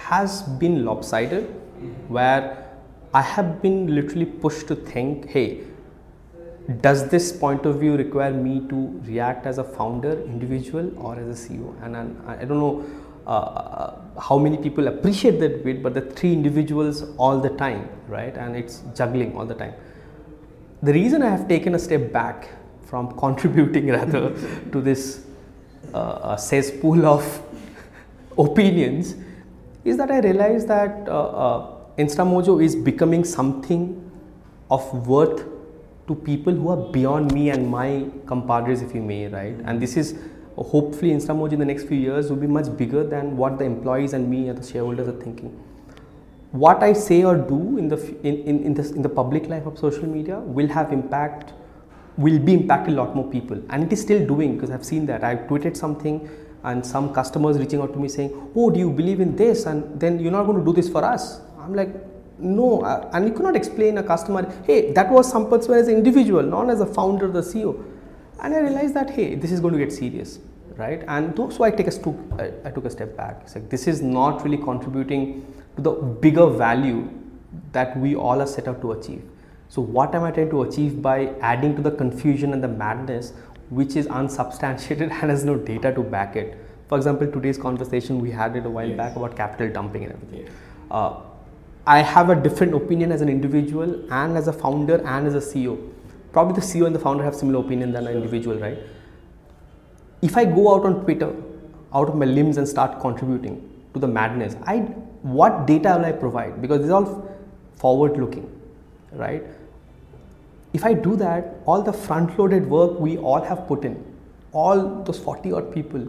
has 0.10 0.42
been 0.44 0.86
lopsided 0.86 1.61
where 2.08 2.68
I 3.14 3.22
have 3.22 3.62
been 3.62 3.94
literally 3.94 4.26
pushed 4.26 4.68
to 4.68 4.76
think, 4.76 5.30
hey, 5.30 5.64
does 6.80 7.10
this 7.10 7.32
point 7.32 7.66
of 7.66 7.80
view 7.80 7.98
require 7.98 8.32
me 8.32 8.62
to 8.70 9.02
react 9.06 9.46
as 9.46 9.58
a 9.58 9.64
founder, 9.64 10.22
individual, 10.24 10.92
or 10.98 11.20
as 11.20 11.28
a 11.28 11.50
CEO? 11.50 11.76
And, 11.84 11.96
and 11.96 12.18
I 12.28 12.46
don't 12.46 12.60
know 12.60 12.86
uh, 13.28 13.30
uh, 13.30 14.20
how 14.20 14.38
many 14.38 14.58
people 14.58 14.88
appreciate 14.88 15.40
that 15.40 15.64
bit, 15.64 15.84
but 15.84 15.94
the 15.94 16.02
three 16.02 16.34
individuals 16.34 17.04
all 17.18 17.40
the 17.40 17.50
time, 17.50 17.90
right? 18.08 18.36
And 18.36 18.56
it's 18.56 18.84
juggling 18.96 19.36
all 19.36 19.46
the 19.46 19.56
time. 19.56 19.74
The 20.82 20.94
reason 20.94 21.22
I 21.22 21.30
have 21.30 21.48
taken 21.48 21.76
a 21.76 21.80
step 21.80 22.12
back 22.12 22.50
from 22.86 23.12
contributing 23.20 23.88
rather 23.88 24.34
to 24.72 24.82
this 24.82 25.26
uh, 25.94 26.38
cesspool 26.38 27.06
of 27.06 27.42
opinions 28.38 29.16
is 29.84 29.98
that 29.98 30.12
I 30.12 30.20
realized 30.20 30.68
that 30.68 31.08
uh, 31.08 31.12
uh, 31.12 31.76
InstaMojo 31.98 32.64
is 32.64 32.76
becoming 32.76 33.24
something 33.24 34.12
of 34.70 35.08
worth 35.08 35.46
to 36.08 36.16
people 36.16 36.54
who 36.54 36.70
are 36.70 36.92
beyond 36.92 37.32
me 37.32 37.50
and 37.50 37.70
my 37.70 38.06
compadres, 38.26 38.82
if 38.82 38.94
you 38.94 39.02
may, 39.02 39.28
right? 39.28 39.56
And 39.66 39.82
this 39.82 39.98
is 39.98 40.18
hopefully 40.56 41.12
Instamojo 41.12 41.54
in 41.54 41.60
the 41.60 41.66
next 41.66 41.88
few 41.88 41.98
years 41.98 42.30
will 42.30 42.38
be 42.38 42.48
much 42.48 42.76
bigger 42.78 43.04
than 43.04 43.38
what 43.38 43.58
the 43.58 43.66
employees 43.66 44.14
and 44.14 44.30
me 44.30 44.50
and 44.50 44.58
the 44.58 44.68
shareholders 44.68 45.08
are 45.08 45.20
thinking. 45.20 45.50
What 46.52 46.84
I 46.84 46.94
say 46.94 47.24
or 47.24 47.38
do 47.38 47.78
in 47.78 47.88
the 47.88 47.98
in, 48.24 48.44
in, 48.44 48.64
in, 48.64 48.74
this, 48.74 48.92
in 48.92 49.02
the 49.02 49.10
public 49.10 49.48
life 49.48 49.66
of 49.66 49.80
social 49.80 50.06
media 50.06 50.40
will 50.40 50.68
have 50.68 50.92
impact, 50.92 51.54
will 52.18 52.40
be 52.40 52.58
impacting 52.58 52.90
a 52.90 52.92
lot 52.92 53.16
more 53.16 53.30
people, 53.32 53.62
and 53.70 53.84
it 53.84 53.94
is 53.94 54.02
still 54.02 54.26
doing 54.28 54.56
because 54.56 54.70
I've 54.70 54.86
seen 54.86 55.06
that. 55.06 55.24
I've 55.24 55.48
tweeted 55.48 55.78
something, 55.78 56.30
and 56.64 56.86
some 56.86 57.14
customers 57.14 57.58
reaching 57.58 57.82
out 57.82 57.94
to 57.94 58.00
me 58.00 58.08
saying, 58.08 58.32
"Oh, 58.56 58.70
do 58.70 58.80
you 58.80 58.92
believe 58.92 59.20
in 59.20 59.36
this?" 59.36 59.66
And 59.66 60.00
then 60.00 60.20
you're 60.20 60.32
not 60.32 60.44
going 60.44 60.60
to 60.60 60.66
do 60.66 60.74
this 60.74 60.90
for 60.90 61.04
us. 61.04 61.42
I'm 61.60 61.74
like, 61.74 61.94
no, 62.42 62.82
uh, 62.82 63.10
and 63.14 63.28
you 63.28 63.34
cannot 63.34 63.56
explain 63.56 63.98
a 64.00 64.04
customer, 64.04 64.52
hey, 64.66 64.92
that 64.94 65.10
was 65.10 65.32
Sampad 65.32 65.70
as 65.70 65.88
an 65.88 65.96
individual, 65.96 66.42
not 66.42 66.70
as 66.70 66.82
a 66.82 66.86
founder, 66.86 67.28
the 67.28 67.42
CEO. 67.42 67.84
And 68.40 68.56
I 68.56 68.60
realized 68.60 68.96
that, 68.96 69.12
hey, 69.12 69.36
this 69.36 69.52
is 69.52 69.60
going 69.60 69.74
to 69.74 69.80
get 69.80 69.94
serious, 69.94 70.40
right? 70.76 71.04
And 71.08 71.36
so 71.54 71.64
I 71.64 71.70
take 71.70 71.88
a 71.88 71.92
stu- 71.92 72.18
I, 72.40 72.52
I 72.68 72.72
took 72.72 72.86
a 72.86 72.90
step 72.90 73.16
back. 73.16 73.42
It's 73.44 73.56
like 73.56 73.70
this 73.70 73.88
is 73.88 74.02
not 74.02 74.44
really 74.44 74.58
contributing 74.58 75.46
to 75.76 75.82
the 75.82 75.92
bigger 75.92 76.48
value 76.48 77.10
that 77.74 77.96
we 77.98 78.16
all 78.16 78.42
are 78.42 78.48
set 78.48 78.68
out 78.68 78.82
to 78.82 78.94
achieve. 78.94 79.22
So 79.70 79.82
what 79.82 80.16
am 80.16 80.24
I 80.24 80.32
trying 80.32 80.50
to 80.50 80.64
achieve 80.64 81.02
by 81.02 81.28
adding 81.42 81.76
to 81.76 81.82
the 81.82 81.92
confusion 81.92 82.54
and 82.54 82.64
the 82.64 82.68
madness, 82.68 83.34
which 83.80 83.96
is 83.96 84.08
unsubstantiated 84.08 85.10
and 85.10 85.32
has 85.32 85.44
no 85.44 85.56
data 85.56 85.92
to 85.94 86.04
back 86.04 86.36
it? 86.36 86.58
For 86.88 86.98
example, 86.98 87.28
today's 87.32 87.58
conversation 87.58 88.20
we 88.20 88.32
had 88.32 88.56
it 88.56 88.66
a 88.66 88.70
while 88.70 88.88
Yes. 88.88 88.98
back 88.98 89.16
about 89.16 89.36
capital 89.36 89.70
dumping 89.76 90.04
and 90.06 90.14
everything. 90.14 90.42
Yes. 90.46 90.50
Uh, 90.92 91.14
I 91.88 92.00
have 92.00 92.30
a 92.30 92.36
different 92.36 92.74
opinion 92.74 93.12
as 93.12 93.22
an 93.22 93.30
individual 93.30 93.94
and 94.12 94.38
as 94.38 94.48
a 94.48 94.54
founder 94.54 94.98
and 95.14 95.26
as 95.28 95.36
a 95.36 95.42
CEO. 95.42 95.78
Probably 96.34 96.56
the 96.56 96.62
CEO 96.62 96.86
and 96.86 96.96
the 96.96 97.00
founder 97.00 97.24
have 97.24 97.36
similar 97.36 97.60
opinion 97.66 97.94
than 97.94 98.08
an 98.08 98.16
individual, 98.16 98.60
right? 98.60 98.78
If 100.22 100.38
I 100.38 100.46
go 100.46 100.76
out 100.76 100.86
on 100.86 101.04
Twitter, 101.04 101.34
out 101.94 102.10
of 102.10 102.16
my 102.16 102.26
limbs 102.26 102.58
and 102.58 102.68
start 102.68 103.00
contributing 103.00 103.56
to 103.94 104.00
the 104.00 104.08
madness, 104.08 104.56
I 104.66 104.80
what 105.40 105.66
data 105.66 105.96
will 105.98 106.06
I 106.06 106.12
provide? 106.12 106.62
Because 106.62 106.82
it's 106.82 106.92
all 106.92 107.10
forward 107.76 108.18
looking, 108.18 108.46
right? 109.14 109.44
If 110.74 110.86
I 110.86 110.94
do 110.94 111.16
that, 111.18 111.56
all 111.66 111.82
the 111.82 111.94
front 111.94 112.38
loaded 112.40 112.70
work 112.70 113.00
we 113.00 113.18
all 113.18 113.42
have 113.42 113.68
put 113.68 113.84
in, 113.84 114.04
all 114.54 115.04
those 115.04 115.20
40 115.20 115.52
odd 115.52 115.74
people, 115.74 116.08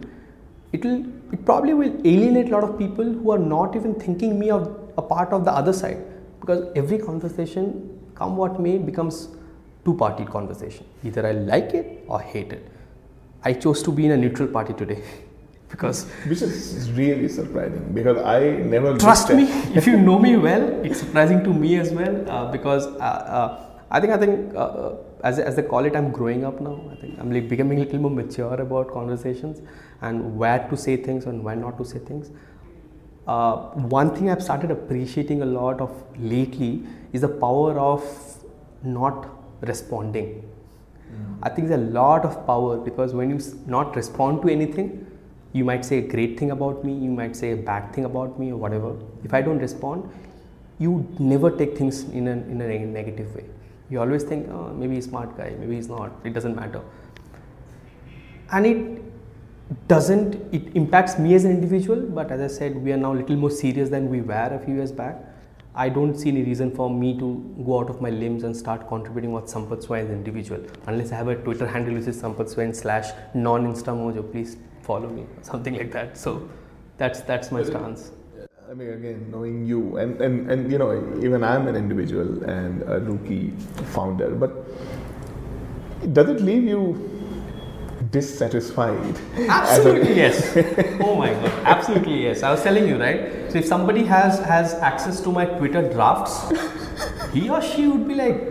it 0.71 0.83
will 0.83 1.05
it 1.31 1.45
probably 1.45 1.73
will 1.73 1.93
alienate 2.05 2.47
a 2.47 2.51
lot 2.51 2.63
of 2.63 2.77
people 2.77 3.03
who 3.03 3.31
are 3.31 3.39
not 3.39 3.75
even 3.75 3.95
thinking 3.95 4.39
me 4.39 4.49
of 4.49 4.67
a 4.97 5.01
part 5.01 5.29
of 5.29 5.45
the 5.45 5.51
other 5.51 5.73
side. 5.73 5.97
Because 6.39 6.67
every 6.75 6.97
conversation 6.97 7.99
come 8.15 8.37
what 8.37 8.59
may 8.59 8.77
becomes 8.77 9.29
two 9.85 9.95
party 9.95 10.25
conversation. 10.25 10.85
Either 11.03 11.25
i 11.27 11.31
like 11.31 11.73
it 11.73 12.03
or 12.07 12.19
hate 12.19 12.53
it. 12.53 12.69
I 13.43 13.53
chose 13.53 13.83
to 13.83 13.91
be 13.91 14.05
in 14.05 14.11
a 14.11 14.17
neutral 14.17 14.47
party 14.47 14.73
today 14.73 15.03
because 15.69 16.05
Which 16.27 16.41
is 16.41 16.91
really 16.91 17.27
surprising 17.27 17.91
because 17.93 18.17
I 18.23 18.39
never 18.73 18.97
trust 18.97 19.29
me 19.29 19.43
if 19.75 19.87
you 19.87 19.97
know 19.97 20.17
me 20.19 20.37
well 20.37 20.63
it's 20.85 20.99
surprising 20.99 21.43
to 21.43 21.53
me 21.53 21.75
as 21.77 21.91
well 21.91 22.29
uh, 22.29 22.51
because 22.51 22.85
uh, 22.87 22.99
uh, 23.37 23.72
i 23.95 23.99
think 24.01 24.13
i 24.13 24.17
think 24.23 24.55
uh, 24.55 24.59
uh, 24.83 24.95
as, 25.29 25.39
as 25.49 25.55
they 25.57 25.63
call 25.71 25.85
it 25.89 25.95
i'm 25.99 26.09
growing 26.17 26.43
up 26.49 26.59
now 26.67 26.75
i 26.91 26.95
think 27.01 27.19
i'm 27.19 27.31
like 27.35 27.47
becoming 27.53 27.79
a 27.79 27.83
little 27.83 27.99
more 28.05 28.11
mature 28.21 28.55
about 28.67 28.91
conversations 28.97 29.61
and 30.01 30.37
where 30.43 30.61
to 30.69 30.77
say 30.85 30.95
things 31.07 31.25
and 31.25 31.43
when 31.47 31.61
not 31.65 31.77
to 31.81 31.85
say 31.93 31.99
things 32.11 32.31
uh, 33.27 33.55
one 33.97 34.13
thing 34.15 34.29
i've 34.29 34.43
started 34.49 34.71
appreciating 34.77 35.41
a 35.41 35.49
lot 35.59 35.79
of 35.87 35.91
lately 36.33 36.73
is 37.13 37.21
the 37.21 37.33
power 37.45 37.73
of 37.91 38.03
not 38.83 39.27
responding 39.71 40.29
I 41.41 41.49
think 41.49 41.67
there's 41.67 41.81
a 41.81 41.91
lot 41.91 42.25
of 42.25 42.45
power 42.47 42.77
because 42.77 43.13
when 43.13 43.29
you 43.29 43.35
s- 43.35 43.53
not 43.65 43.95
respond 43.95 44.41
to 44.43 44.49
anything, 44.49 45.05
you 45.51 45.65
might 45.65 45.83
say 45.85 45.97
a 45.97 46.07
great 46.13 46.39
thing 46.39 46.51
about 46.51 46.83
me, 46.85 46.93
you 46.93 47.11
might 47.11 47.35
say 47.35 47.51
a 47.51 47.57
bad 47.57 47.93
thing 47.93 48.05
about 48.05 48.39
me, 48.39 48.51
or 48.51 48.57
whatever. 48.57 48.95
If 49.23 49.33
I 49.33 49.41
don't 49.41 49.59
respond, 49.59 50.09
you 50.79 51.05
never 51.19 51.51
take 51.51 51.77
things 51.77 52.03
in 52.03 52.27
a, 52.27 52.31
in 52.31 52.61
a 52.61 52.79
negative 52.85 53.35
way. 53.35 53.45
You 53.89 53.99
always 53.99 54.23
think, 54.23 54.49
oh, 54.49 54.73
maybe 54.73 54.95
he's 54.95 55.05
a 55.05 55.09
smart 55.09 55.37
guy, 55.37 55.55
maybe 55.59 55.75
he's 55.75 55.89
not, 55.89 56.11
it 56.23 56.33
doesn't 56.33 56.55
matter. 56.55 56.81
And 58.51 58.65
it 58.65 59.87
doesn't, 59.87 60.35
it 60.53 60.75
impacts 60.75 61.17
me 61.17 61.35
as 61.35 61.45
an 61.45 61.51
individual, 61.51 62.01
but 62.01 62.31
as 62.31 62.41
I 62.41 62.47
said, 62.47 62.75
we 62.75 62.91
are 62.91 62.97
now 62.97 63.13
a 63.13 63.17
little 63.17 63.35
more 63.35 63.51
serious 63.51 63.89
than 63.89 64.09
we 64.09 64.21
were 64.21 64.49
a 64.51 64.59
few 64.63 64.75
years 64.75 64.91
back. 64.91 65.17
I 65.75 65.89
don't 65.89 66.15
see 66.15 66.29
any 66.29 66.43
reason 66.43 66.69
for 66.69 66.87
me 66.87 67.17
to 67.17 67.55
go 67.65 67.79
out 67.79 67.89
of 67.89 67.99
my 67.99 68.11
limbs 68.11 68.43
and 68.43 68.55
start 68.55 68.87
contributing 68.87 69.31
what 69.31 69.45
Sampad 69.45 69.81
Swain 69.81 70.03
as 70.03 70.09
an 70.11 70.17
individual. 70.17 70.63
Unless 70.85 71.11
I 71.11 71.15
have 71.15 71.27
a 71.29 71.35
Twitter 71.35 71.65
handle 71.65 71.95
which 71.95 72.05
is 72.05 72.21
Sampad 72.21 72.47
Swain 72.47 72.73
slash 72.75 73.11
non 73.33 73.65
Instamojo, 73.73 74.31
please 74.31 74.57
follow 74.83 75.09
me, 75.09 75.25
something 75.41 75.73
like 75.73 75.91
that. 75.91 76.15
So 76.15 76.47
that's 76.97 77.21
that's 77.21 77.51
my 77.51 77.63
stance. 77.63 78.11
I 78.69 78.73
mean, 78.75 78.89
again, 78.91 79.27
knowing 79.29 79.65
you, 79.65 79.97
and, 79.97 80.21
and, 80.21 80.49
and 80.49 80.71
you 80.71 80.77
know, 80.77 80.91
even 81.21 81.43
I'm 81.43 81.67
an 81.67 81.75
individual 81.75 82.43
and 82.45 82.81
a 82.83 82.99
rookie 82.99 83.51
founder, 83.93 84.29
but 84.29 84.51
does 86.13 86.29
it 86.29 86.41
leave 86.41 86.63
you 86.63 87.09
dissatisfied? 88.11 89.19
Absolutely 89.49 90.15
yes. 90.15 90.55
Oh 91.01 91.15
my 91.15 91.33
god, 91.33 91.51
absolutely 91.65 92.23
yes. 92.23 92.41
I 92.41 92.51
was 92.51 92.63
telling 92.63 92.87
you 92.87 92.97
right. 92.97 93.51
So 93.51 93.57
if 93.57 93.65
somebody 93.65 94.05
has 94.05 94.39
has 94.39 94.73
access 94.75 95.19
to 95.21 95.31
my 95.31 95.45
Twitter 95.45 95.81
drafts, 95.91 96.49
he 97.33 97.49
or 97.49 97.61
she 97.61 97.87
would 97.87 98.07
be 98.07 98.15
like, 98.15 98.41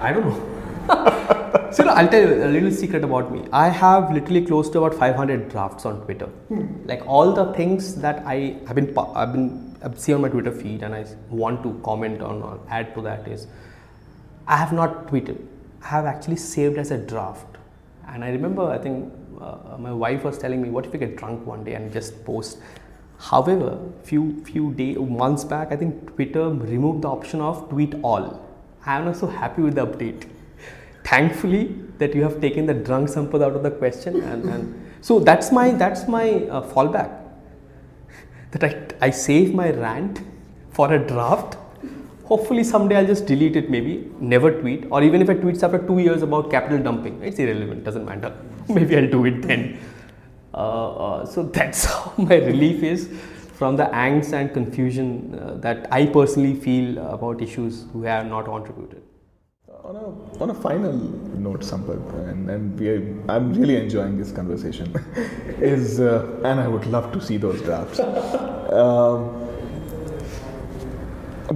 I 0.00 0.12
don't 0.12 0.28
know. 0.28 1.40
so 1.70 1.84
no, 1.84 1.92
I'll 1.92 2.08
tell 2.08 2.20
you 2.20 2.44
a 2.44 2.48
little 2.48 2.70
secret 2.70 3.04
about 3.04 3.30
me. 3.32 3.46
I 3.52 3.68
have 3.68 4.12
literally 4.12 4.44
close 4.44 4.68
to 4.70 4.78
about 4.78 4.98
500 4.98 5.48
drafts 5.48 5.84
on 5.86 6.00
Twitter. 6.04 6.28
Like 6.84 7.06
all 7.06 7.32
the 7.32 7.52
things 7.54 7.94
that 7.96 8.22
I 8.26 8.56
have 8.66 8.74
been 8.74 8.96
I've 8.98 9.32
been 9.32 9.76
I've 9.82 9.98
seen 9.98 10.16
on 10.16 10.22
my 10.22 10.28
Twitter 10.28 10.50
feed 10.50 10.82
and 10.82 10.94
I 10.94 11.04
want 11.30 11.62
to 11.62 11.80
comment 11.84 12.22
on 12.22 12.42
or 12.42 12.58
add 12.68 12.94
to 12.94 13.02
that 13.02 13.28
is 13.28 13.46
I 14.46 14.56
have 14.56 14.72
not 14.72 15.06
tweeted. 15.08 15.38
I 15.82 15.88
have 15.88 16.06
actually 16.06 16.36
saved 16.36 16.78
as 16.78 16.90
a 16.90 16.98
draft. 16.98 17.46
And 18.08 18.24
I 18.24 18.30
remember, 18.30 18.62
I 18.62 18.78
think 18.78 19.12
uh, 19.40 19.76
my 19.78 19.92
wife 19.92 20.24
was 20.24 20.38
telling 20.38 20.60
me, 20.62 20.70
"What 20.70 20.86
if 20.86 20.92
you 20.92 20.98
get 20.98 21.16
drunk 21.16 21.46
one 21.46 21.64
day 21.64 21.74
and 21.74 21.92
just 21.92 22.24
post?" 22.24 22.58
However, 23.18 23.78
few 24.02 24.42
few 24.44 24.72
day 24.72 24.94
months 24.94 25.44
back, 25.44 25.72
I 25.72 25.76
think 25.76 26.14
Twitter 26.14 26.48
removed 26.50 27.02
the 27.02 27.08
option 27.08 27.40
of 27.40 27.68
tweet 27.68 27.94
all. 28.02 28.26
I 28.84 28.98
am 28.98 29.04
not 29.06 29.16
so 29.16 29.26
happy 29.26 29.62
with 29.62 29.76
the 29.76 29.86
update. 29.86 30.26
Thankfully, 31.04 31.74
that 31.98 32.14
you 32.14 32.22
have 32.22 32.40
taken 32.40 32.66
the 32.66 32.74
drunk 32.74 33.08
sampad 33.08 33.42
out 33.42 33.54
of 33.54 33.62
the 33.62 33.70
question, 33.70 34.20
and, 34.22 34.44
and 34.44 34.90
so 35.00 35.20
that's 35.20 35.52
my 35.52 35.70
that's 35.70 36.08
my 36.08 36.26
uh, 36.46 36.62
fallback. 36.72 37.10
That 38.52 38.64
I 38.64 39.08
I 39.08 39.10
save 39.10 39.54
my 39.54 39.70
rant 39.70 40.20
for 40.70 40.92
a 40.92 40.98
draft. 40.98 41.56
Hopefully 42.24 42.64
someday 42.64 42.96
i'll 42.96 43.06
just 43.06 43.26
delete 43.26 43.56
it 43.60 43.66
maybe 43.72 44.10
never 44.18 44.50
tweet 44.60 44.86
or 44.90 45.02
even 45.06 45.24
if 45.24 45.28
i 45.32 45.34
tweet 45.40 45.62
after 45.66 45.80
two 45.88 45.98
years 46.04 46.22
about 46.26 46.50
capital 46.54 46.78
dumping 46.86 47.18
it's 47.22 47.38
irrelevant 47.38 47.84
doesn't 47.84 48.06
matter. 48.06 48.30
Maybe 48.76 48.96
i'll 48.96 49.10
do 49.10 49.26
it 49.26 49.42
then. 49.42 49.78
Uh, 50.54 50.94
uh, 51.06 51.26
so 51.26 51.42
that's 51.42 51.84
how 51.92 52.14
my 52.16 52.36
relief 52.36 52.82
is 52.82 53.10
from 53.58 53.76
the 53.76 53.84
angst 54.04 54.32
and 54.32 54.54
confusion 54.54 55.38
uh, 55.38 55.54
that 55.66 55.86
i 55.98 56.06
personally 56.06 56.54
feel 56.54 56.96
about 57.08 57.42
issues 57.42 57.84
who 57.92 58.02
have 58.04 58.26
not 58.26 58.46
contributed 58.46 59.02
On 59.84 59.96
a, 59.96 60.42
on 60.42 60.48
a 60.48 60.54
final 60.54 60.94
note, 60.94 61.60
Sampad, 61.60 62.00
and, 62.26 62.48
and 62.48 62.80
we 62.80 62.88
are, 62.88 63.22
I'm 63.28 63.52
really 63.52 63.76
enjoying 63.76 64.16
this 64.16 64.32
conversation, 64.32 64.90
is, 65.60 66.00
uh, 66.00 66.40
and 66.42 66.58
I 66.58 66.68
would 66.68 66.86
love 66.86 67.12
to 67.12 67.20
see 67.20 67.36
those 67.36 67.60
drafts. 67.60 68.00
Um, 68.74 69.28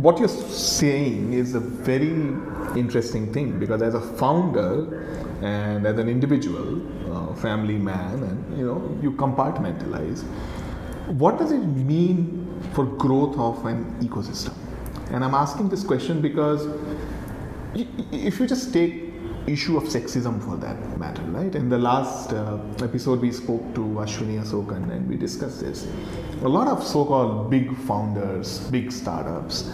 what 0.02 0.18
you're 0.18 0.28
saying 0.28 1.32
is 1.32 1.54
a 1.54 1.60
very 1.60 2.12
interesting 2.78 3.32
thing 3.32 3.58
because 3.58 3.80
as 3.82 3.94
a 3.94 4.00
founder 4.00 5.02
and 5.42 5.86
as 5.86 5.98
an 5.98 6.08
individual, 6.08 6.82
uh, 7.10 7.34
family 7.34 7.78
man, 7.78 8.22
and 8.22 8.58
you 8.58 8.66
know, 8.66 8.98
you 9.02 9.12
compartmentalize. 9.12 10.22
What 11.06 11.38
does 11.38 11.50
it 11.50 11.64
mean 11.64 12.46
for 12.74 12.84
growth 12.84 13.36
of 13.38 13.64
an 13.64 13.96
ecosystem? 14.00 14.54
And 15.10 15.24
I'm 15.24 15.34
asking 15.34 15.70
this 15.70 15.82
question 15.82 16.20
because 16.20 16.66
if 17.74 18.40
you 18.40 18.46
just 18.46 18.72
take 18.72 19.04
issue 19.46 19.76
of 19.78 19.84
sexism 19.84 20.42
for 20.44 20.56
that 20.56 20.76
matter 20.98 21.22
right 21.22 21.54
in 21.54 21.68
the 21.68 21.78
last 21.78 22.32
uh, 22.32 22.58
episode 22.82 23.20
we 23.20 23.32
spoke 23.32 23.62
to 23.74 23.80
ashwini 24.04 24.36
asokan 24.42 24.90
and 24.94 25.08
we 25.08 25.16
discussed 25.16 25.60
this 25.60 25.86
a 26.42 26.48
lot 26.48 26.68
of 26.68 26.82
so-called 26.84 27.50
big 27.50 27.74
founders 27.88 28.58
big 28.76 28.92
startups 28.92 29.70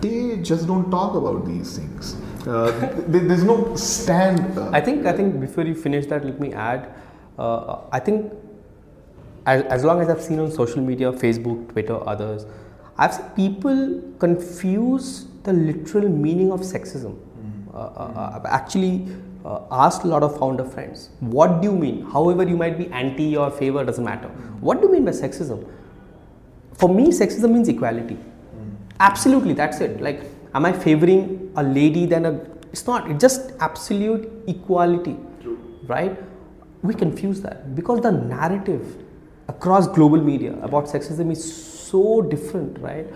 they 0.00 0.38
just 0.38 0.66
don't 0.66 0.90
talk 0.90 1.14
about 1.14 1.46
these 1.46 1.78
things 1.78 2.16
uh, 2.46 2.72
th- 3.12 3.22
there's 3.28 3.44
no 3.44 3.74
stand 3.76 4.58
uh, 4.58 4.70
I 4.72 4.80
think 4.80 5.06
I 5.06 5.12
think 5.12 5.40
before 5.40 5.64
you 5.64 5.74
finish 5.74 6.06
that, 6.06 6.24
let 6.24 6.40
me 6.40 6.52
add. 6.52 6.92
Uh, 7.38 7.82
I 7.92 8.00
think 8.00 8.32
as, 9.46 9.62
as 9.64 9.84
long 9.84 10.00
as 10.00 10.08
I've 10.08 10.20
seen 10.20 10.38
on 10.40 10.50
social 10.50 10.80
media, 10.82 11.12
Facebook, 11.12 11.70
Twitter, 11.70 11.98
others, 12.08 12.46
I've 12.98 13.14
seen 13.14 13.24
people 13.36 14.02
confuse 14.18 15.26
the 15.44 15.52
literal 15.52 16.08
meaning 16.08 16.52
of 16.52 16.60
sexism. 16.60 17.16
Uh, 17.74 17.78
uh, 17.78 18.32
I've 18.36 18.44
actually 18.44 19.06
uh, 19.44 19.60
asked 19.70 20.04
a 20.04 20.06
lot 20.06 20.22
of 20.22 20.38
founder 20.38 20.64
friends, 20.64 21.08
what 21.20 21.62
do 21.62 21.68
you 21.68 21.74
mean? 21.74 22.04
However, 22.10 22.46
you 22.46 22.56
might 22.56 22.76
be 22.76 22.88
anti 22.88 23.36
or 23.36 23.50
favor, 23.50 23.84
doesn't 23.84 24.04
matter. 24.04 24.28
What 24.60 24.80
do 24.80 24.86
you 24.86 24.92
mean 24.92 25.04
by 25.04 25.12
sexism? 25.12 25.66
For 26.74 26.88
me, 26.88 27.08
sexism 27.08 27.50
means 27.52 27.68
equality. 27.68 28.18
Absolutely, 29.00 29.54
that's 29.54 29.80
it. 29.80 30.00
Like, 30.00 30.22
am 30.54 30.64
I 30.66 30.72
favoring 30.72 31.52
a 31.56 31.62
lady 31.62 32.06
than 32.06 32.26
a? 32.26 32.32
It's 32.72 32.86
not. 32.86 33.10
It's 33.10 33.20
just 33.20 33.52
absolute 33.60 34.30
equality, 34.46 35.16
True. 35.40 35.58
right? 35.86 36.16
We 36.82 36.94
confuse 36.94 37.40
that 37.42 37.74
because 37.74 38.00
the 38.00 38.12
narrative 38.12 38.96
across 39.48 39.86
global 39.88 40.22
media 40.22 40.56
about 40.62 40.86
sexism 40.86 41.30
is 41.32 41.42
so 41.42 42.22
different, 42.22 42.78
right? 42.78 43.06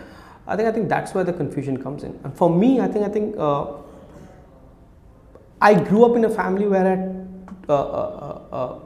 I 0.47 0.57
think 0.57 0.69
I 0.69 0.73
think 0.73 0.89
that's 0.89 1.15
where 1.15 1.25
the 1.25 1.33
confusion 1.33 1.83
comes 1.83 2.05
in. 2.05 2.19
And 2.25 2.37
for 2.37 2.49
me, 2.51 2.81
I 2.81 2.89
think 2.89 3.05
I 3.05 3.09
think 3.09 3.37
uh, 3.39 3.67
I 5.61 5.75
grew 5.75 6.05
up 6.05 6.17
in 6.17 6.25
a 6.25 6.31
family 6.31 6.67
where 6.67 6.87
I 6.87 6.91
had 6.91 7.17
uh, 7.69 7.73
uh, 7.73 8.47
uh, 8.53 8.57
uh, 8.57 8.79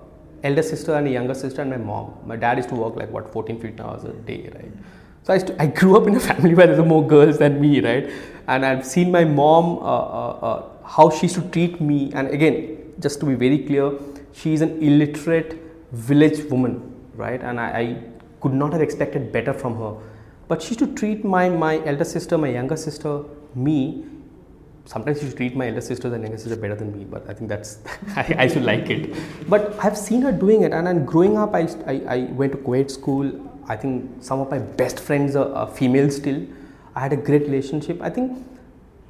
elder 0.44 0.62
sister 0.62 0.94
and 0.94 1.06
a 1.06 1.10
younger 1.10 1.34
sister 1.34 1.62
and 1.62 1.70
my 1.70 1.76
mom. 1.76 2.14
My 2.24 2.36
dad 2.36 2.58
used 2.58 2.68
to 2.68 2.76
work 2.76 2.96
like 2.96 3.10
what 3.10 3.30
14, 3.32 3.60
15 3.60 3.84
hours 3.84 4.04
a 4.04 4.12
day, 4.12 4.50
right? 4.54 4.72
So 5.24 5.34
I, 5.34 5.38
to, 5.38 5.62
I 5.62 5.66
grew 5.66 5.96
up 5.96 6.06
in 6.06 6.14
a 6.16 6.20
family 6.30 6.54
where 6.54 6.66
there's 6.66 6.86
more 6.86 7.06
girls 7.06 7.38
than 7.38 7.60
me, 7.60 7.80
right? 7.80 8.10
And 8.46 8.64
I've 8.64 8.86
seen 8.86 9.10
my 9.10 9.24
mom 9.24 9.78
uh, 9.82 10.62
how 10.84 11.10
she 11.10 11.22
used 11.22 11.34
to 11.36 11.48
treat 11.50 11.80
me. 11.80 12.12
And 12.14 12.28
again, 12.28 12.94
just 13.00 13.20
to 13.20 13.26
be 13.26 13.34
very 13.34 13.58
clear, 13.58 13.92
she 14.32 14.54
is 14.54 14.60
an 14.60 14.80
illiterate 14.82 15.58
village 15.92 16.48
woman, 16.50 16.94
right? 17.14 17.42
And 17.42 17.58
I, 17.58 17.78
I 17.80 18.02
could 18.40 18.52
not 18.52 18.72
have 18.72 18.80
expected 18.80 19.32
better 19.32 19.52
from 19.52 19.76
her. 19.76 19.96
But 20.46 20.62
she 20.62 20.68
used 20.68 20.80
to 20.80 20.94
treat 20.94 21.24
my 21.24 21.48
my 21.48 21.84
elder 21.84 22.04
sister, 22.04 22.38
my 22.38 22.48
younger 22.48 22.76
sister, 22.76 23.22
me 23.54 24.04
sometimes 24.84 25.22
you 25.22 25.28
should 25.28 25.36
treat 25.36 25.56
my 25.56 25.68
elder 25.68 25.80
sister 25.80 26.12
and 26.12 26.22
younger 26.22 26.38
sister 26.38 26.56
better 26.56 26.74
than 26.74 26.96
me, 26.96 27.04
but 27.04 27.28
I 27.28 27.34
think 27.34 27.48
that's, 27.48 27.78
I, 28.16 28.34
I, 28.38 28.48
should 28.48 28.64
like 28.64 28.90
it. 28.90 29.14
But 29.48 29.76
I've 29.84 29.96
seen 29.96 30.22
her 30.22 30.32
doing 30.32 30.62
it, 30.62 30.72
and 30.72 30.86
then 30.86 31.04
growing 31.04 31.36
up, 31.36 31.54
I, 31.54 31.68
I, 31.86 32.02
I 32.08 32.18
went 32.32 32.52
to 32.52 32.58
co-ed 32.58 32.90
school. 32.90 33.30
I 33.68 33.76
think 33.76 34.22
some 34.22 34.40
of 34.40 34.50
my 34.50 34.58
best 34.58 35.00
friends 35.00 35.36
are, 35.36 35.52
are 35.54 35.68
female 35.68 36.10
still. 36.10 36.46
I 36.94 37.00
had 37.00 37.12
a 37.12 37.16
great 37.16 37.42
relationship. 37.42 38.00
I 38.02 38.10
think 38.10 38.44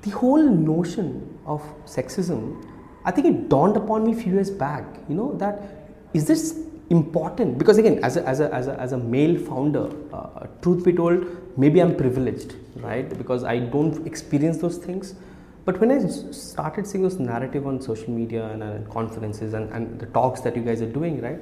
the 0.03 0.11
whole 0.11 0.43
notion 0.43 1.39
of 1.47 1.63
sexism, 1.87 2.65
I 3.05 3.11
think 3.11 3.27
it 3.27 3.49
dawned 3.49 3.77
upon 3.77 4.05
me 4.05 4.13
a 4.13 4.17
few 4.17 4.35
years 4.35 4.51
back, 4.51 4.85
you 5.09 5.15
know, 5.15 5.35
that 5.37 5.89
is 6.13 6.27
this 6.27 6.59
important? 6.91 7.57
Because 7.57 7.79
again, 7.79 8.03
as 8.03 8.17
a, 8.17 8.27
as 8.27 8.41
a, 8.41 8.53
as 8.53 8.67
a, 8.67 8.79
as 8.81 8.93
a 8.93 8.99
male 8.99 9.39
founder, 9.39 9.91
uh, 10.13 10.47
truth 10.61 10.85
be 10.85 10.93
told, 10.93 11.25
maybe 11.57 11.81
I'm 11.81 11.97
privileged, 11.97 12.55
right? 12.77 13.09
Because 13.17 13.45
I 13.45 13.61
don't 13.61 14.07
experience 14.07 14.59
those 14.59 14.77
things 14.77 15.15
but 15.65 15.79
when 15.81 15.91
I 15.91 16.07
started 16.33 16.87
seeing 16.87 17.05
this 17.05 17.19
narrative 17.19 17.67
on 17.67 17.81
social 17.81 18.11
media 18.11 18.47
and, 18.47 18.89
conferences 18.91 19.55
and, 19.55 19.71
and 19.71 19.99
the 19.99 20.07
talks 20.07 20.41
that 20.41 20.57
you 20.57 20.63
guys 20.63 20.81
are 20.81 20.91
doing, 20.91 21.21
right, 21.21 21.39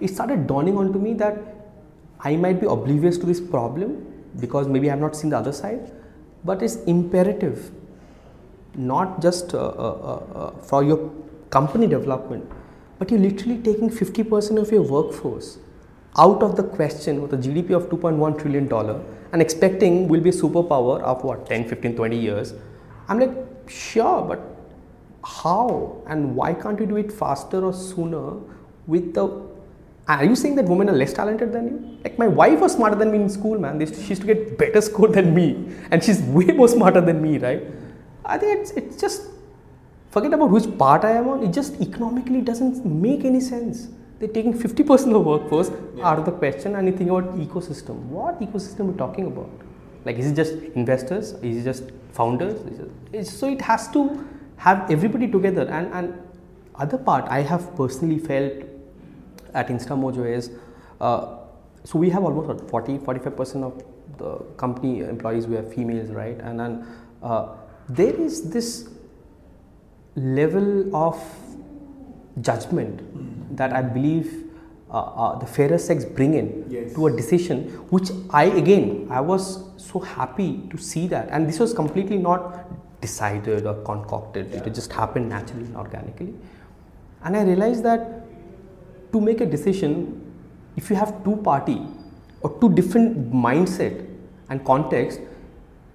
it 0.00 0.08
started 0.08 0.46
dawning 0.46 0.76
onto 0.76 0.98
me 0.98 1.14
that 1.14 1.38
I 2.20 2.36
might 2.36 2.60
be 2.60 2.66
oblivious 2.66 3.18
to 3.18 3.26
this 3.26 3.40
problem 3.40 4.06
because 4.40 4.68
maybe 4.68 4.88
I 4.88 4.92
have 4.92 5.00
not 5.00 5.16
seen 5.16 5.30
the 5.30 5.38
other 5.38 5.52
side, 5.52 5.92
but 6.44 6.62
it's 6.62 6.76
imperative 6.84 7.70
not 8.74 9.20
just 9.20 9.54
uh, 9.54 9.58
uh, 9.58 9.70
uh, 9.70 10.38
uh 10.38 10.50
for 10.62 10.84
your 10.84 11.10
company 11.50 11.86
development, 11.86 12.48
but 12.98 13.10
you're 13.10 13.20
literally 13.20 13.58
taking 13.58 13.90
50% 13.90 14.58
of 14.58 14.70
your 14.70 14.82
workforce 14.82 15.58
out 16.16 16.42
of 16.42 16.56
the 16.56 16.62
question 16.62 17.20
with 17.22 17.32
a 17.32 17.36
GDP 17.36 17.70
of 17.70 17.88
2.1 17.88 18.40
trillion 18.40 18.66
dollar 18.66 19.00
and 19.32 19.42
expecting 19.42 20.08
will 20.08 20.20
be 20.20 20.30
a 20.30 20.32
superpower 20.32 21.00
of 21.02 21.22
what 21.22 21.46
10, 21.46 21.68
15, 21.68 21.96
20 21.96 22.16
years. 22.16 22.54
I'm 23.08 23.18
like, 23.20 23.47
Sure, 23.68 24.22
but 24.22 24.40
how 25.24 26.02
and 26.06 26.34
why 26.34 26.54
can't 26.54 26.80
you 26.80 26.86
do 26.86 26.96
it 26.96 27.12
faster 27.12 27.64
or 27.64 27.72
sooner 27.72 28.36
with 28.86 29.14
the 29.14 29.48
are 30.08 30.24
you 30.24 30.34
saying 30.34 30.54
that 30.56 30.64
women 30.64 30.88
are 30.88 30.96
less 30.96 31.12
talented 31.12 31.52
than 31.52 31.66
you? 31.68 31.98
Like 32.02 32.18
my 32.18 32.26
wife 32.26 32.60
was 32.60 32.72
smarter 32.72 32.96
than 32.96 33.12
me 33.12 33.18
in 33.20 33.28
school, 33.28 33.58
man. 33.58 33.78
She 33.86 34.08
used 34.08 34.22
to 34.22 34.26
get 34.26 34.56
better 34.56 34.80
score 34.80 35.08
than 35.08 35.34
me, 35.34 35.70
and 35.90 36.02
she's 36.02 36.22
way 36.38 36.46
more 36.46 36.68
smarter 36.68 37.02
than 37.02 37.20
me, 37.20 37.36
right? 37.36 37.62
I 38.24 38.38
think 38.38 38.58
it's 38.58 38.70
it's 38.70 39.00
just 39.00 39.28
forget 40.10 40.32
about 40.32 40.50
which 40.50 40.66
part 40.78 41.04
I 41.04 41.12
am 41.12 41.28
on. 41.28 41.44
It 41.44 41.52
just 41.52 41.78
economically 41.82 42.40
doesn't 42.40 42.86
make 42.86 43.26
any 43.26 43.40
sense. 43.40 43.88
They're 44.18 44.28
taking 44.28 44.52
50% 44.52 44.90
of 44.90 45.10
the 45.10 45.20
workforce 45.20 45.70
yeah. 45.94 46.08
out 46.08 46.18
of 46.18 46.24
the 46.24 46.32
question, 46.32 46.74
and 46.76 46.88
you 46.88 46.96
think 46.96 47.10
about 47.10 47.38
ecosystem. 47.38 47.96
What 48.16 48.40
ecosystem 48.40 48.80
are 48.80 48.84
we 48.92 48.98
talking 48.98 49.26
about? 49.26 49.50
Like, 50.08 50.16
is 50.16 50.30
it 50.30 50.36
just 50.36 50.54
investors? 50.74 51.32
Is 51.42 51.58
it 51.58 51.64
just 51.64 51.90
founders? 52.12 52.58
It's, 53.12 53.30
so 53.30 53.46
it 53.46 53.60
has 53.60 53.90
to 53.92 54.26
have 54.56 54.90
everybody 54.90 55.28
together. 55.28 55.68
And, 55.68 55.92
and 55.92 56.22
other 56.76 56.96
part 56.96 57.26
I 57.28 57.42
have 57.42 57.76
personally 57.76 58.18
felt 58.18 58.54
at 59.52 59.68
InstaMojo 59.68 60.24
is, 60.26 60.50
uh, 61.02 61.40
so 61.84 61.98
we 61.98 62.08
have 62.08 62.24
almost 62.24 62.70
40, 62.70 62.96
45% 63.00 63.62
of 63.64 63.84
the 64.16 64.36
company 64.56 65.00
employees 65.00 65.46
we 65.46 65.56
are 65.58 65.62
females, 65.62 66.08
right? 66.08 66.40
And 66.40 66.58
then 66.58 66.86
uh, 67.22 67.56
there 67.90 68.14
is 68.14 68.48
this 68.48 68.88
level 70.16 70.96
of 70.96 71.22
judgment 72.40 73.02
that 73.58 73.74
I 73.74 73.82
believe 73.82 74.47
Uh, 74.90 75.00
uh, 75.00 75.38
the 75.38 75.44
fairer 75.44 75.76
sex 75.76 76.02
bring 76.02 76.32
in 76.32 76.64
yes. 76.70 76.94
to 76.94 77.08
a 77.08 77.10
decision 77.14 77.64
which 77.90 78.08
i 78.30 78.44
again 78.44 79.06
i 79.10 79.20
was 79.20 79.62
so 79.76 79.98
happy 79.98 80.62
to 80.70 80.78
see 80.78 81.06
that 81.06 81.28
and 81.30 81.46
this 81.46 81.58
was 81.58 81.74
completely 81.74 82.16
not 82.16 82.64
decided 83.02 83.66
or 83.66 83.74
concocted 83.88 84.48
yeah. 84.50 84.62
it 84.64 84.74
just 84.74 84.90
happened 84.90 85.28
naturally 85.28 85.66
and 85.66 85.76
organically 85.76 86.32
and 87.22 87.36
i 87.36 87.42
realized 87.42 87.82
that 87.84 88.24
to 89.12 89.20
make 89.20 89.42
a 89.42 89.44
decision 89.56 89.92
if 90.76 90.88
you 90.88 90.96
have 90.96 91.12
two 91.22 91.36
party 91.48 91.82
or 92.40 92.58
two 92.58 92.70
different 92.70 93.30
mindset 93.30 94.06
and 94.48 94.64
context 94.64 95.20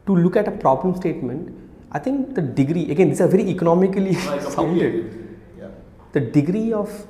to 0.06 0.16
look 0.16 0.36
at 0.36 0.48
a 0.48 0.56
problem 0.66 0.96
statement 0.96 1.50
i 1.92 1.98
think 1.98 2.36
the 2.36 2.44
degree 2.62 2.92
again 2.92 3.10
these 3.10 3.22
are 3.22 3.32
very 3.38 3.50
economically 3.50 4.14
sounded 4.58 4.94
yeah. 5.58 5.70
the 6.12 6.20
degree 6.20 6.72
of 6.72 7.08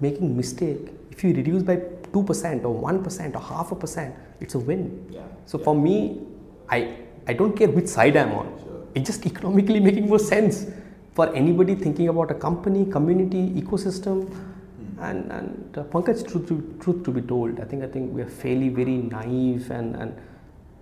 making 0.00 0.36
mistake 0.36 0.90
if 1.20 1.24
you 1.24 1.34
reduce 1.34 1.62
by 1.62 1.76
2% 1.76 2.64
or 2.64 2.92
1% 2.92 3.34
or 3.34 3.40
half 3.40 3.72
a 3.72 3.74
percent, 3.74 4.14
it's 4.40 4.54
a 4.54 4.58
win. 4.58 5.06
Yeah. 5.10 5.20
So 5.46 5.58
yeah. 5.58 5.64
for 5.64 5.74
me, 5.74 6.20
I, 6.68 6.96
I 7.26 7.34
don't 7.34 7.56
care 7.56 7.68
which 7.68 7.88
side 7.88 8.16
I'm 8.16 8.32
on. 8.32 8.46
Sure. 8.58 8.86
It's 8.94 9.06
just 9.06 9.26
economically 9.26 9.80
making 9.88 10.08
more 10.08 10.18
sense 10.18 10.66
for 11.12 11.34
anybody 11.34 11.74
thinking 11.74 12.08
about 12.08 12.30
a 12.30 12.34
company, 12.34 12.90
community, 12.90 13.50
ecosystem. 13.50 14.26
Mm. 14.26 15.10
And, 15.10 15.32
and 15.32 15.78
uh, 15.78 15.84
Pankaj, 15.84 16.26
truth 16.30 16.48
to, 16.48 16.78
truth 16.80 17.04
to 17.04 17.10
be 17.10 17.20
told, 17.20 17.60
I 17.60 17.64
think 17.64 17.84
I 17.84 17.88
think 17.88 18.14
we 18.14 18.22
are 18.22 18.28
fairly 18.28 18.68
very 18.70 18.96
naive 18.96 19.70
and, 19.70 19.96
and 19.96 20.16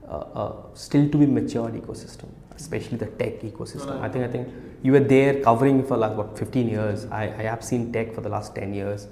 uh, 0.08 0.12
uh, 0.12 0.52
still 0.74 1.08
to 1.08 1.18
be 1.18 1.26
matured 1.26 1.74
ecosystem, 1.74 2.28
especially 2.58 2.98
the 2.98 3.06
tech 3.06 3.40
ecosystem. 3.42 3.94
No, 3.96 4.02
I 4.02 4.08
think 4.08 4.24
I 4.24 4.28
think 4.28 4.48
you 4.82 4.92
were 4.92 5.06
there 5.14 5.42
covering 5.42 5.84
for 5.84 5.96
like 5.96 6.16
what 6.16 6.38
15 6.38 6.68
years. 6.68 7.06
I, 7.06 7.24
I 7.24 7.42
have 7.52 7.64
seen 7.64 7.92
tech 7.92 8.14
for 8.14 8.20
the 8.20 8.28
last 8.28 8.54
10 8.54 8.74
years. 8.74 9.06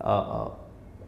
Uh, 0.00 0.04
uh, 0.04 0.50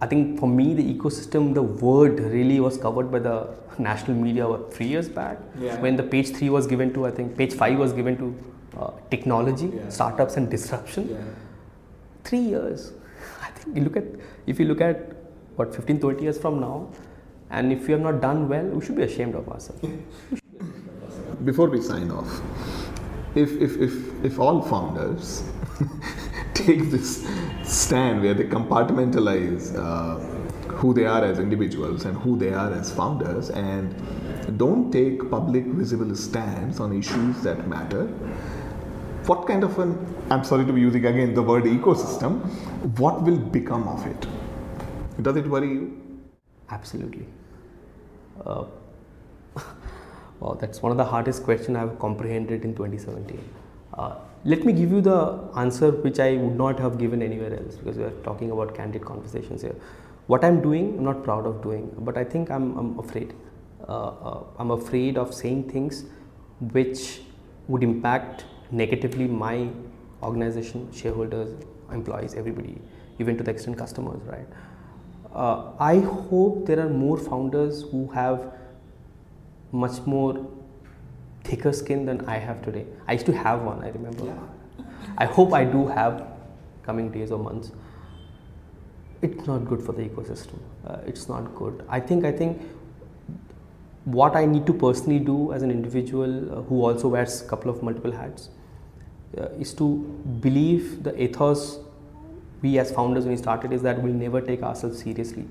I 0.01 0.07
think 0.07 0.39
for 0.39 0.49
me, 0.49 0.75
the 0.75 0.83
ecosystem, 0.95 1.55
the 1.55 1.63
word 1.63 2.21
really 2.21 2.61
was 2.61 2.77
covered 2.77 3.11
by 3.11 3.19
the 3.19 3.49
national 3.79 4.17
media 4.17 4.47
what, 4.49 4.73
three 4.73 4.87
years 4.87 5.09
back 5.09 5.39
yeah. 5.59 5.81
when 5.81 5.97
the 5.97 6.03
page 6.03 6.31
three 6.37 6.51
was 6.51 6.67
given 6.67 6.93
to, 6.95 7.07
I 7.07 7.11
think 7.11 7.37
page 7.37 7.55
five 7.55 7.79
was 7.79 7.93
given 7.93 8.17
to 8.19 8.79
uh, 8.79 8.91
technology, 9.11 9.73
yeah. 9.75 9.89
startups, 9.89 10.37
and 10.37 10.51
disruption. 10.51 11.09
Yeah. 11.11 11.17
Three 12.25 12.41
years. 12.41 12.93
I 13.43 13.51
think 13.51 13.77
you 13.77 13.85
look 13.85 13.97
at, 13.97 14.05
if 14.47 14.61
you 14.61 14.67
look 14.67 14.81
at 14.81 15.17
what 15.57 15.75
15, 15.75 16.01
20 16.01 16.23
years 16.23 16.39
from 16.39 16.61
now, 16.61 16.89
and 17.51 17.73
if 17.73 17.87
we 17.87 17.93
have 17.93 18.01
not 18.01 18.21
done 18.21 18.49
well, 18.49 18.65
we 18.65 18.85
should 18.85 18.97
be 18.97 19.03
ashamed 19.03 19.35
of 19.35 19.49
ourselves. 19.49 19.89
Before 21.47 21.69
we 21.71 21.81
sign 21.81 22.11
off, 22.11 22.41
if, 23.35 23.53
if, 23.61 23.77
if, 23.81 24.25
if 24.25 24.39
all 24.39 24.61
founders 24.63 25.45
take 26.55 26.91
this 26.91 27.27
stand 27.65 28.23
where 28.23 28.35
they 28.35 28.45
compartmentalize 28.45 29.75
uh, 29.77 30.19
who 30.81 30.93
they 30.93 31.07
are 31.07 31.25
as 31.25 31.39
individuals 31.39 32.05
and 32.05 32.17
who 32.19 32.37
they 32.37 32.53
are 32.53 32.73
as 32.73 32.93
founders 32.93 33.51
and 33.51 33.95
don't 34.59 34.91
take 34.91 35.31
public 35.31 35.65
visible 35.65 36.15
stands 36.15 36.81
on 36.81 36.93
issues 36.93 37.43
that 37.43 37.67
matter 37.67 38.05
what 39.31 39.47
kind 39.47 39.65
of 39.65 39.79
an 39.79 39.93
i'm 40.31 40.45
sorry 40.45 40.65
to 40.65 40.73
be 40.73 40.81
using 40.81 41.07
again 41.07 41.35
the 41.35 41.43
word 41.43 41.65
ecosystem 41.65 42.39
what 42.99 43.23
will 43.23 43.39
become 43.39 43.89
of 43.89 44.07
it? 44.07 44.27
Does 45.23 45.37
it 45.37 45.47
worry 45.47 45.69
you? 45.69 46.03
Absolutely. 46.71 47.27
Uh, 48.45 48.65
well 50.41 50.55
that's 50.55 50.83
one 50.83 50.93
of 50.93 50.99
the 50.99 51.05
hardest 51.05 51.43
questions 51.45 51.77
i've 51.77 51.99
comprehended 51.99 52.65
in 52.65 52.75
2017 52.75 53.41
uh, 53.95 54.15
let 54.45 54.65
me 54.65 54.73
give 54.73 54.93
you 54.93 55.01
the 55.01 55.19
answer 55.57 55.91
which 55.91 56.21
I 56.21 56.37
would 56.37 56.57
not 56.57 56.79
have 56.79 56.99
given 56.99 57.23
anywhere 57.23 57.55
else 57.55 57.77
because 57.77 57.97
we 57.97 58.05
are 58.05 58.17
talking 58.23 58.51
about 58.51 58.75
candid 58.75 59.05
conversations 59.05 59.63
here. 59.63 59.75
What 60.29 60.45
I'm 60.45 60.61
doing, 60.61 60.99
I'm 60.99 61.05
not 61.05 61.25
proud 61.25 61.47
of 61.47 61.63
doing, 61.63 61.93
but 61.99 62.17
I 62.17 62.25
think 62.25 62.51
I'm, 62.51 62.77
I'm 62.79 62.99
afraid. 62.99 63.35
Uh, 63.89 64.09
uh, 64.09 64.45
I'm 64.59 64.71
afraid 64.71 65.19
of 65.19 65.35
saying 65.35 65.71
things 65.71 66.05
which 66.61 67.23
would 67.67 67.83
impact 67.83 68.45
negatively 68.71 69.27
my 69.27 69.69
organization, 70.23 70.93
shareholders, 70.93 71.51
employees, 71.91 72.35
everybody, 72.35 72.81
even 73.19 73.37
to 73.39 73.43
the 73.43 73.51
extent 73.51 73.79
customers, 73.79 74.23
right? 74.27 74.47
Uh, 75.35 75.73
I 75.81 75.99
hope 75.99 76.67
there 76.67 76.81
are 76.81 76.89
more 76.89 77.19
founders 77.19 77.83
who 77.83 78.09
have 78.09 78.53
much 79.73 80.01
more 80.07 80.47
thicker 81.45 81.73
skin 81.73 82.07
than 82.07 82.25
I 82.27 82.39
have 82.39 82.63
today. 82.63 82.87
I 83.07 83.13
used 83.15 83.27
to 83.27 83.33
have 83.33 83.63
one, 83.63 83.83
I 83.83 83.89
remember. 83.89 84.27
Yeah. 84.27 84.85
I 85.19 85.27
hope 85.27 85.53
I 85.53 85.65
do 85.65 85.87
have 85.87 86.27
coming 86.83 87.11
days 87.11 87.31
or 87.31 87.39
months. 87.39 87.73
It's 89.23 89.47
not 89.47 89.65
good 89.65 89.83
for 89.83 89.93
the 89.93 90.03
ecosystem. 90.03 90.59
Uh, 90.87 90.99
it's 91.07 91.29
not 91.29 91.55
good. 91.55 91.85
I 91.89 92.01
think 92.01 92.25
I 92.25 92.33
think 92.33 92.61
what 94.05 94.37
I 94.37 94.45
need 94.45 94.67
to 94.67 94.73
personally 94.73 95.19
do 95.19 95.53
as 95.53 95.63
an 95.63 95.71
individual 95.71 96.59
uh, 96.59 96.63
who 96.63 96.85
also 96.85 97.09
wears 97.09 97.43
a 97.43 97.49
couple 97.49 97.71
of 97.71 97.83
multiple 97.83 98.13
hats 98.13 98.51
uh, 99.39 99.49
is 99.59 99.75
to 99.75 99.89
believe 100.41 101.03
the 101.03 101.21
ethos 101.21 101.81
we 102.63 102.79
as 102.79 102.93
founders 102.93 103.25
when 103.25 103.33
we 103.33 103.37
started 103.37 103.73
is 103.73 103.83
that 103.83 104.01
we'll 104.03 104.13
never 104.13 104.41
take 104.41 104.63
ourselves 104.63 105.03
seriously. 105.03 105.45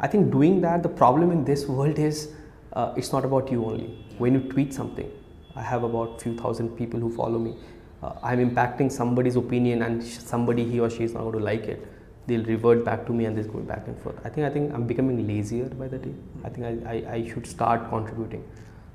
I 0.00 0.08
think 0.08 0.32
doing 0.32 0.60
that, 0.62 0.82
the 0.82 0.88
problem 0.88 1.30
in 1.30 1.44
this 1.44 1.66
world 1.66 1.98
is 1.98 2.30
uh, 2.72 2.94
it's 2.96 3.12
not 3.12 3.24
about 3.24 3.50
you 3.50 3.64
only. 3.64 3.86
When 4.18 4.34
you 4.34 4.40
tweet 4.40 4.72
something, 4.74 5.10
I 5.56 5.62
have 5.62 5.82
about 5.82 6.20
few 6.22 6.36
thousand 6.36 6.70
people 6.76 7.00
who 7.00 7.14
follow 7.14 7.38
me. 7.38 7.54
Uh, 8.02 8.12
I'm 8.22 8.38
impacting 8.50 8.90
somebody's 8.90 9.36
opinion, 9.36 9.82
and 9.82 10.02
sh- 10.02 10.18
somebody 10.18 10.64
he 10.64 10.80
or 10.80 10.88
she 10.90 11.04
is 11.04 11.12
not 11.14 11.20
going 11.22 11.38
to 11.38 11.44
like 11.44 11.64
it. 11.64 11.86
They'll 12.26 12.44
revert 12.44 12.84
back 12.84 13.06
to 13.06 13.12
me, 13.12 13.24
and 13.26 13.36
this 13.36 13.46
going 13.46 13.64
back 13.66 13.88
and 13.88 13.98
forth. 14.00 14.16
I 14.24 14.28
think 14.28 14.46
I 14.46 14.50
think 14.50 14.72
I'm 14.72 14.86
becoming 14.86 15.26
lazier 15.26 15.68
by 15.68 15.88
the 15.88 15.98
day. 15.98 16.14
I 16.44 16.48
think 16.48 16.66
I, 16.66 16.92
I, 16.94 17.12
I 17.14 17.28
should 17.28 17.46
start 17.46 17.88
contributing. 17.90 18.44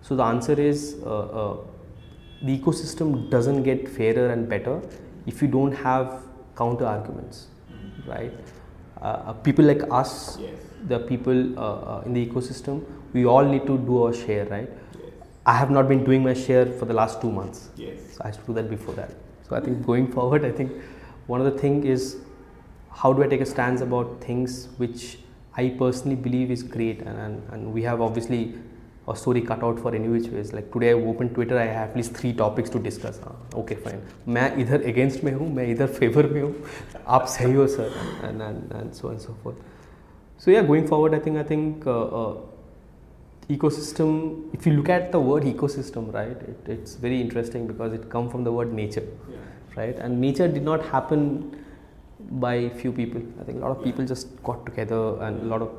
So 0.01 0.15
the 0.15 0.23
answer 0.23 0.53
is 0.53 0.97
uh, 1.03 1.19
uh, 1.19 1.57
the 2.43 2.57
ecosystem 2.57 3.29
doesn't 3.29 3.63
get 3.63 3.87
fairer 3.89 4.29
and 4.29 4.47
better 4.47 4.81
if 5.25 5.41
you 5.41 5.47
don't 5.47 5.71
have 5.73 6.21
counter 6.57 6.85
arguments, 6.85 7.47
right? 8.07 8.31
Uh, 9.01 9.05
uh, 9.05 9.33
people 9.33 9.65
like 9.65 9.81
us, 9.91 10.37
Yes. 10.39 10.57
the 10.87 10.99
people 10.99 11.31
in 12.05 12.13
the 12.13 12.25
ecosystem, 12.25 12.83
we 13.14 13.26
all 13.26 13.44
need 13.44 13.66
to 13.66 13.78
do 13.78 14.04
our 14.04 14.12
share, 14.12 14.46
right? 14.46 14.70
I 15.46 15.54
have 15.54 15.70
not 15.70 15.88
been 15.88 16.04
doing 16.04 16.22
my 16.22 16.34
share 16.34 16.66
for 16.66 16.84
the 16.84 16.94
last 16.94 17.20
two 17.20 17.30
months. 17.30 17.70
Yes. 17.76 17.98
So 18.16 18.22
I 18.24 18.28
used 18.28 18.40
to 18.40 18.46
do 18.46 18.52
that 18.54 18.68
before 18.70 18.94
that. 18.94 19.14
So 19.48 19.56
I 19.56 19.60
think 19.60 19.84
going 19.86 20.12
forward, 20.12 20.44
I 20.44 20.52
think 20.52 20.72
one 21.26 21.40
of 21.40 21.52
the 21.52 21.58
thing 21.58 21.84
is 21.84 22.18
how 22.92 23.12
do 23.12 23.22
I 23.22 23.26
take 23.26 23.40
a 23.40 23.46
stance 23.46 23.80
about 23.80 24.20
things 24.20 24.68
which 24.76 25.18
I 25.56 25.70
personally 25.70 26.16
believe 26.16 26.50
is 26.50 26.62
great, 26.62 27.00
and, 27.00 27.18
and, 27.18 27.42
and 27.52 27.72
we 27.72 27.82
have 27.82 28.00
obviously 28.00 28.54
a 29.08 29.16
story 29.16 29.40
cut 29.40 29.64
out 29.64 29.80
for 29.80 29.94
any 29.94 30.08
which 30.08 30.28
ways. 30.28 30.52
Like 30.52 30.72
today, 30.72 30.90
I 30.90 30.92
opened 30.92 31.34
Twitter, 31.34 31.58
I 31.58 31.64
have 31.64 31.90
at 31.90 31.96
least 31.96 32.14
three 32.14 32.32
topics 32.32 32.70
to 32.70 32.78
discuss. 32.78 33.18
हाँ, 33.18 33.34
okay, 33.54 33.74
fine. 33.74 34.00
मैं 34.28 34.56
इधर 34.56 34.84
against 34.84 35.24
में 35.24 35.32
हूँ, 35.32 35.52
मैं 35.54 35.66
इधर 35.74 35.88
favor 35.98 36.30
में 36.30 36.42
हूँ, 36.42 36.54
आप 37.06 37.26
सही 37.26 37.54
हो 37.54 37.66
sir, 37.66 37.90
and, 38.22 38.42
and, 38.42 38.72
and 38.72 38.94
so 38.94 39.08
on 39.08 39.14
and 39.14 39.22
so 39.22 39.34
forth. 39.42 39.56
So 40.38 40.50
yeah, 40.50 40.62
going 40.62 40.86
forward, 40.86 41.14
I 41.14 41.18
think 41.18 41.84
ecosystem. 43.49 44.53
If 44.53 44.65
you 44.65 44.73
look 44.73 44.89
at 44.89 45.11
the 45.11 45.19
word 45.19 45.43
ecosystem, 45.43 46.13
right, 46.13 46.37
it, 46.51 46.59
it's 46.67 46.95
very 46.95 47.21
interesting 47.21 47.67
because 47.67 47.93
it 47.93 48.09
comes 48.09 48.31
from 48.31 48.43
the 48.43 48.51
word 48.51 48.73
nature, 48.73 49.07
Yeah. 49.29 49.37
right? 49.75 49.97
And 49.99 50.19
nature 50.19 50.47
did 50.47 50.63
not 50.63 50.83
happen 50.85 51.63
by 52.31 52.69
few 52.69 52.91
people. 52.91 53.21
I 53.39 53.43
think 53.43 53.57
a 53.59 53.61
lot 53.61 53.77
of 53.77 53.83
people 53.83 54.05
just 54.05 54.41
got 54.43 54.65
together 54.65 55.21
and 55.21 55.41
a 55.41 55.45
lot 55.45 55.61
of 55.61 55.69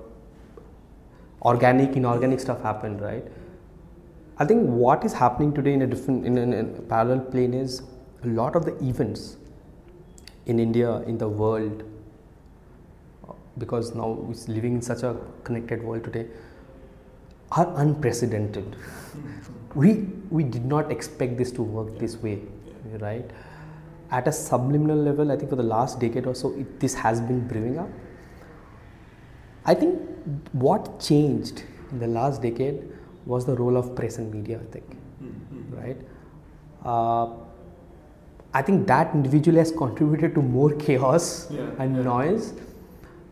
organic, 1.42 1.96
inorganic 1.96 2.40
stuff 2.40 2.62
happened, 2.62 3.00
right? 3.00 3.24
I 4.38 4.44
think 4.44 4.66
what 4.66 5.04
is 5.04 5.12
happening 5.12 5.52
today 5.54 5.72
in 5.72 5.82
a 5.82 5.86
different, 5.86 6.26
in, 6.26 6.36
in, 6.38 6.52
in 6.52 6.74
a 6.76 6.82
parallel 6.82 7.20
plane 7.20 7.54
is 7.54 7.82
a 8.22 8.26
lot 8.28 8.54
of 8.54 8.64
the 8.64 8.76
events 8.84 9.36
in 10.46 10.60
India, 10.60 10.98
in 11.02 11.18
the 11.18 11.28
world, 11.28 11.82
because 13.58 13.94
now 13.94 14.08
we're 14.08 14.54
living 14.54 14.74
in 14.74 14.82
such 14.82 15.02
a 15.02 15.16
connected 15.42 15.82
world 15.82 16.04
today, 16.04 16.26
are 17.52 17.72
unprecedented. 17.76 18.76
we 19.74 19.90
we 20.30 20.42
did 20.42 20.64
not 20.64 20.90
expect 20.92 21.36
this 21.38 21.50
to 21.52 21.62
work 21.62 21.98
this 21.98 22.16
way, 22.22 22.38
right? 23.00 23.30
At 24.10 24.28
a 24.28 24.32
subliminal 24.32 24.96
level, 24.96 25.32
I 25.32 25.36
think 25.36 25.50
for 25.50 25.56
the 25.56 25.62
last 25.70 26.00
decade 26.00 26.26
or 26.26 26.34
so, 26.34 26.52
it, 26.62 26.80
this 26.80 26.94
has 26.94 27.20
been 27.20 27.46
brewing 27.46 27.78
up. 27.78 27.88
I 29.64 29.74
think 29.74 30.00
what 30.52 31.00
changed 31.00 31.62
in 31.90 31.98
the 31.98 32.06
last 32.06 32.42
decade 32.42 32.82
was 33.26 33.44
the 33.44 33.54
role 33.56 33.76
of 33.76 33.94
press 33.96 34.18
and 34.18 34.32
media. 34.32 34.60
I 34.60 34.72
think, 34.72 34.96
right? 35.70 35.96
Uh, 36.84 37.28
I 38.54 38.62
think 38.62 38.86
that 38.86 39.14
individually 39.14 39.58
has 39.58 39.70
contributed 39.72 40.34
to 40.36 40.42
more 40.42 40.70
chaos 40.74 41.50
Yeah, 41.50 41.70
and 41.78 41.96
yeah. 41.96 42.02
noise 42.02 42.54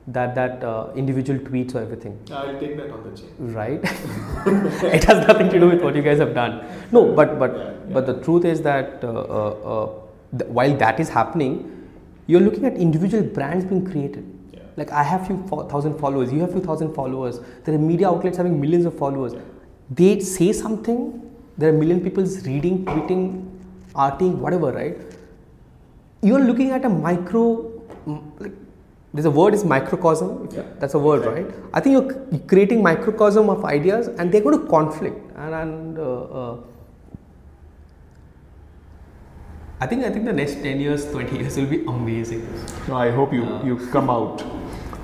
that 0.07 0.35
that 0.35 0.62
uh, 0.62 0.88
individual 0.95 1.38
tweets 1.40 1.75
or 1.75 1.81
everything. 1.81 2.19
I'll 2.31 2.59
take 2.61 2.77
that 2.77 2.90
on 2.90 3.03
the 3.05 3.17
chin. 3.19 3.55
right? 3.55 3.81
It 4.97 5.05
has 5.05 5.27
nothing 5.27 5.49
to 5.51 5.61
do 5.61 5.69
with 5.71 5.83
what 5.83 5.95
you 5.97 6.03
guys 6.03 6.19
have 6.19 6.35
done. 6.35 6.64
No 6.93 7.05
but 7.21 7.38
but 7.38 7.57
Yeah, 7.57 7.71
but 7.95 8.07
the 8.07 8.21
truth 8.27 8.45
is 8.45 8.61
that 8.62 9.03
uh, 9.03 9.09
uh, 9.12 9.51
uh, 9.75 9.90
th- 10.38 10.51
while 10.51 10.77
that 10.85 11.01
is 11.01 11.09
happening 11.09 11.55
you're 12.27 12.40
looking 12.40 12.64
at 12.67 12.75
individual 12.88 13.23
brands 13.38 13.64
being 13.71 13.85
created. 13.90 14.25
Yeah. 14.53 14.61
like 14.81 14.90
i 15.01 15.03
have 15.09 15.27
few 15.27 15.37
fo- 15.49 15.64
thousand 15.73 15.99
followers 16.03 16.31
you 16.35 16.40
have 16.45 16.53
few 16.57 16.62
thousand 16.69 16.95
followers 16.99 17.40
there 17.64 17.75
are 17.79 17.83
media 17.90 18.09
outlets 18.12 18.37
having 18.43 18.61
millions 18.61 18.87
of 18.93 18.97
followers. 19.03 19.35
They 20.01 20.11
say 20.21 20.53
something 20.53 21.01
there 21.59 21.71
are 21.71 21.79
million 21.81 22.01
people 22.09 22.25
reading 22.51 22.85
tweeting 22.90 23.25
arting 24.07 24.37
whatever 24.47 24.71
right? 24.73 24.97
You're 26.23 26.45
looking 26.51 26.71
at 26.73 26.85
a 26.85 26.88
micro 26.88 27.43
like 28.45 28.53
there's 29.14 29.27
a 29.31 29.31
word 29.40 29.55
is 29.55 29.64
microcosm 29.72 30.31
Yeah. 30.53 30.62
that's 30.81 30.94
a 30.94 31.03
word 31.09 31.24
right 31.33 31.48
i 31.72 31.81
think 31.81 31.92
you're, 31.96 32.12
you're 32.33 32.46
creating 32.53 32.83
microcosm 32.83 33.48
of 33.57 33.64
ideas 33.64 34.09
and 34.18 34.33
they're 34.33 34.46
going 34.48 34.61
to 34.61 34.66
conflict 34.77 35.18
and, 35.37 35.55
and 35.62 35.98
uh, 35.98 36.38
uh, 36.40 36.57
i 39.81 39.87
think 39.87 40.05
i 40.05 40.11
think 40.11 40.24
the 40.24 40.33
next 40.42 40.55
10 40.62 40.81
years 40.87 41.07
20 41.12 41.38
years 41.38 41.57
will 41.57 41.70
be 41.77 41.81
amazing 41.96 42.42
No, 42.88 42.96
I 42.96 43.11
hope 43.18 43.33
you, 43.38 43.44
Uh, 43.44 43.64
you 43.68 43.77
come 43.96 44.11
out 44.11 44.42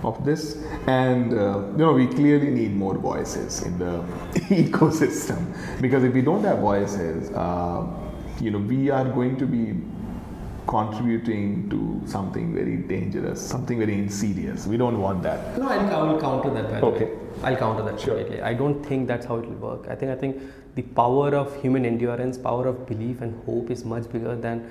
of 0.09 0.25
this. 0.25 0.43
And, 0.87 1.33
uh, 1.35 1.63
you 1.73 1.85
know, 1.85 1.93
we 1.93 2.07
clearly 2.07 2.51
need 2.51 2.75
more 2.83 2.95
voices 3.07 3.63
in 3.69 3.79
the 3.79 3.93
ecosystem. 4.65 5.41
Because 5.81 6.05
if 6.05 6.15
we 6.19 6.23
don't 6.29 6.45
have 6.45 6.59
voices, 6.61 7.31
uh, 7.45 7.87
you 8.41 8.51
know, 8.51 8.59
we 8.73 8.91
are 8.99 9.05
going 9.19 9.37
to 9.43 9.47
be 9.47 9.63
contributing 10.67 11.69
to 11.71 12.03
something 12.07 12.55
very 12.55 12.77
dangerous, 12.77 13.41
something 13.41 13.79
very 13.79 13.95
insidious. 13.95 14.67
We 14.67 14.77
don't 14.77 15.01
want 15.01 15.23
that. 15.23 15.59
no 15.59 15.69
I'll, 15.69 15.95
i 15.95 16.03
will 16.13 16.21
counter 16.21 16.51
that 16.57 16.83
Okay. 16.89 17.09
i'll 17.45 17.57
counter 17.57 17.83
that 17.89 17.99
Sure. 18.01 18.17
completely 18.17 18.43
i 18.51 18.53
don't 18.61 18.85
think 18.89 19.07
that's 19.11 19.27
how 19.31 19.37
it 19.41 19.47
will 19.49 19.61
work 19.71 19.89
i 19.89 19.95
think 19.95 20.11
i 20.13 20.17
think 20.23 20.37
the 20.79 20.83
power 21.01 21.29
of 21.41 21.55
human 21.63 21.85
endurance 21.91 22.39
power 22.49 22.67
of 22.73 22.87
belief 22.91 23.21
and 23.27 23.43
hope 23.47 23.71
is 23.71 23.85
much 23.93 24.07
bigger 24.13 24.35
than 24.47 24.63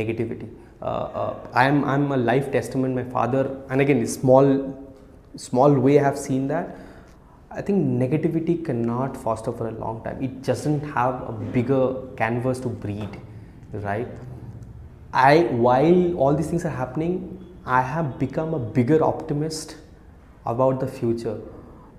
negativity 0.00 0.48
uh, 0.80 0.84
uh, 1.22 1.34
i'm 1.62 1.84
i'm 1.84 2.06
a 2.12 2.20
life 2.30 2.50
testament 2.56 2.94
my 3.00 3.04
father 3.16 3.44
and 3.70 3.80
again 3.80 3.98
in 4.04 4.06
small 4.06 4.48
small 5.48 5.72
way 5.86 5.98
i 5.98 6.04
have 6.08 6.18
seen 6.26 6.46
that 6.54 6.76
i 7.50 7.62
think 7.68 7.78
negativity 8.04 8.56
cannot 8.68 9.16
foster 9.24 9.52
for 9.60 9.68
a 9.68 9.76
long 9.84 10.02
time 10.04 10.22
it 10.28 10.42
doesn't 10.50 10.82
have 10.98 11.14
a 11.32 11.32
bigger 11.56 11.84
canvas 12.22 12.60
to 12.66 12.68
breed 12.84 13.18
right 13.88 14.08
i 15.12 15.40
while 15.66 16.16
all 16.16 16.34
these 16.34 16.48
things 16.48 16.64
are 16.64 16.76
happening 16.80 17.20
i 17.66 17.80
have 17.80 18.18
become 18.18 18.54
a 18.54 18.58
bigger 18.58 19.02
optimist 19.04 19.76
about 20.46 20.80
the 20.80 20.86
future. 20.86 21.40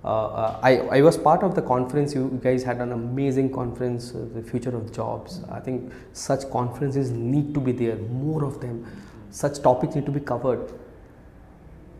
Uh, 0.04 0.26
uh, 0.26 0.60
I, 0.62 0.76
I 0.98 1.00
was 1.00 1.16
part 1.16 1.42
of 1.42 1.54
the 1.54 1.62
conference. 1.62 2.14
You 2.14 2.38
guys 2.42 2.62
had 2.62 2.78
an 2.78 2.92
amazing 2.92 3.52
conference 3.52 4.14
uh, 4.14 4.26
the 4.34 4.42
future 4.42 4.76
of 4.76 4.92
jobs. 4.92 5.40
I 5.50 5.60
think 5.60 5.92
such 6.12 6.48
conferences 6.50 7.10
need 7.10 7.54
to 7.54 7.60
be 7.60 7.72
there 7.72 7.96
more 7.96 8.44
of 8.44 8.60
them. 8.60 8.86
Such 9.30 9.62
topics 9.62 9.94
need 9.94 10.04
to 10.06 10.12
be 10.12 10.20
covered. 10.20 10.72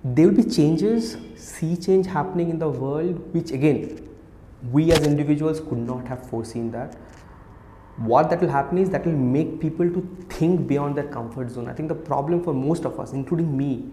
There 0.05 0.29
will 0.29 0.37
be 0.37 0.45
changes, 0.45 1.17
sea 1.37 1.77
change 1.77 2.07
happening 2.07 2.51
in 2.51 2.59
the 2.59 2.69
world, 2.69 3.33
which 3.33 3.51
again, 3.53 4.07
we 4.71 4.93
as 4.93 5.07
individuals 5.07 5.61
could 5.61 5.79
not 5.79 6.07
have 6.07 6.29
foreseen 6.29 6.71
that. 6.73 6.95
What 7.97 8.29
that 8.31 8.41
will 8.41 8.49
happen 8.49 8.79
is 8.79 8.91
that 8.91 9.07
will 9.07 9.13
make 9.13 9.61
people 9.61 9.89
to 9.89 10.27
think 10.29 10.67
beyond 10.67 10.97
their 10.97 11.07
comfort 11.07 11.51
zone. 11.51 11.69
I 11.69 11.73
think 11.73 11.89
the 11.89 11.95
problem 11.95 12.43
for 12.43 12.53
most 12.53 12.85
of 12.85 12.99
us, 12.99 13.13
including 13.13 13.57
me, 13.57 13.85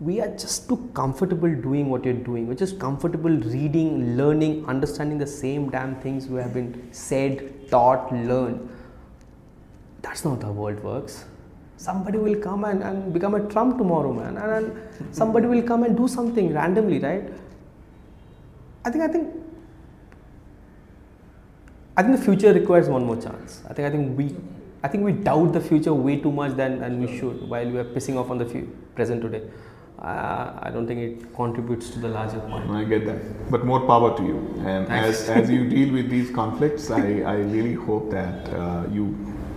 we 0.00 0.20
are 0.20 0.28
just 0.28 0.68
too 0.68 0.76
comfortable 0.94 1.54
doing 1.54 1.90
what 1.90 2.04
you're 2.04 2.14
doing. 2.14 2.48
We're 2.48 2.54
just 2.54 2.78
comfortable 2.78 3.30
reading, 3.30 4.16
learning, 4.16 4.64
understanding 4.66 5.18
the 5.18 5.26
same 5.26 5.70
damn 5.70 5.96
things 6.00 6.26
we 6.26 6.40
have 6.40 6.54
been 6.54 6.88
said, 6.92 7.70
taught, 7.70 8.12
learned. 8.12 8.68
That's 10.02 10.24
not 10.24 10.42
how 10.42 10.48
the 10.48 10.52
world 10.52 10.82
works. 10.82 11.26
Somebody 11.76 12.18
will 12.18 12.36
come 12.36 12.64
and, 12.64 12.82
and 12.82 13.12
become 13.12 13.34
a 13.34 13.46
Trump 13.48 13.78
tomorrow, 13.78 14.12
man, 14.12 14.36
and, 14.36 14.52
and 14.52 15.14
somebody 15.14 15.46
will 15.46 15.62
come 15.62 15.82
and 15.82 15.96
do 15.96 16.08
something 16.08 16.52
randomly, 16.52 16.98
right? 16.98 17.30
I 18.84 18.90
think 18.90 19.04
I 19.04 19.08
think 19.08 19.34
I 21.96 22.02
think 22.02 22.16
the 22.16 22.22
future 22.24 22.52
requires 22.52 22.88
one 22.88 23.04
more 23.06 23.16
chance. 23.16 23.62
I 23.68 23.72
think 23.72 23.86
I 23.88 23.90
think 23.90 24.18
we 24.18 24.34
I 24.82 24.88
think 24.88 25.04
we 25.04 25.12
doubt 25.12 25.52
the 25.52 25.60
future 25.60 25.94
way 25.94 26.16
too 26.20 26.32
much 26.32 26.56
than, 26.56 26.80
than 26.80 27.00
we 27.00 27.18
should 27.18 27.48
while 27.48 27.68
we 27.70 27.78
are 27.78 27.84
pissing 27.84 28.16
off 28.16 28.30
on 28.30 28.38
the 28.38 28.44
fu- 28.46 28.68
present 28.94 29.22
today. 29.22 29.42
Uh, 29.98 30.58
I 30.60 30.70
don't 30.70 30.86
think 30.86 31.00
it 31.00 31.34
contributes 31.34 31.88
to 31.90 31.98
the 32.00 32.08
larger 32.08 32.40
point. 32.40 32.68
I 32.70 32.84
get 32.84 33.06
that. 33.06 33.50
But 33.50 33.64
more 33.64 33.80
power 33.86 34.14
to 34.16 34.22
you. 34.22 34.38
And 34.66 34.86
as, 34.88 35.28
as 35.30 35.48
you 35.48 35.66
deal 35.70 35.94
with 35.94 36.10
these 36.10 36.30
conflicts, 36.30 36.90
I, 36.90 37.20
I 37.22 37.36
really 37.36 37.72
hope 37.74 38.10
that 38.10 38.52
uh, 38.52 38.84
you. 38.92 39.04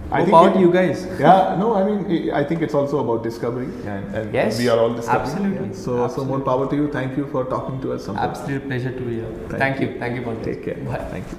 I 0.09 0.19
More 0.19 0.25
think 0.25 0.31
power 0.37 0.49
it- 0.49 0.53
to 0.53 0.59
you 0.59 0.71
guys. 0.71 1.05
Yeah, 1.19 1.57
no, 1.59 1.73
I 1.73 1.83
mean, 1.83 2.31
I 2.31 2.43
think 2.45 2.61
it's 2.61 2.73
also 2.75 2.99
about 3.03 3.23
discovery, 3.23 3.65
and, 3.85 4.15
and 4.15 4.33
Yes, 4.33 4.57
we 4.59 4.69
are 4.69 4.79
all 4.79 4.93
discovering. 4.93 5.31
absolutely, 5.31 5.67
Yeah. 5.67 5.73
So, 5.83 6.07
so 6.07 6.23
more 6.23 6.39
power 6.39 6.69
to 6.69 6.75
you. 6.77 6.87
Thank 6.93 7.17
you 7.17 7.27
for 7.27 7.43
talking 7.45 7.81
to 7.81 7.91
us. 7.93 8.07
Sampad. 8.07 8.29
Absolute 8.29 8.67
pleasure 8.67 8.91
to 8.93 9.01
be 9.01 9.15
here. 9.15 9.31
Thank 9.49 9.59
Thank, 9.59 9.81
you. 9.81 9.99
Thank 9.99 10.15
you, 10.15 10.21
Pankaj. 10.21 10.43
Take 10.45 10.63
care. 10.63 10.75
Bye. 10.75 11.03
Thank 11.15 11.31
you. 11.31 11.37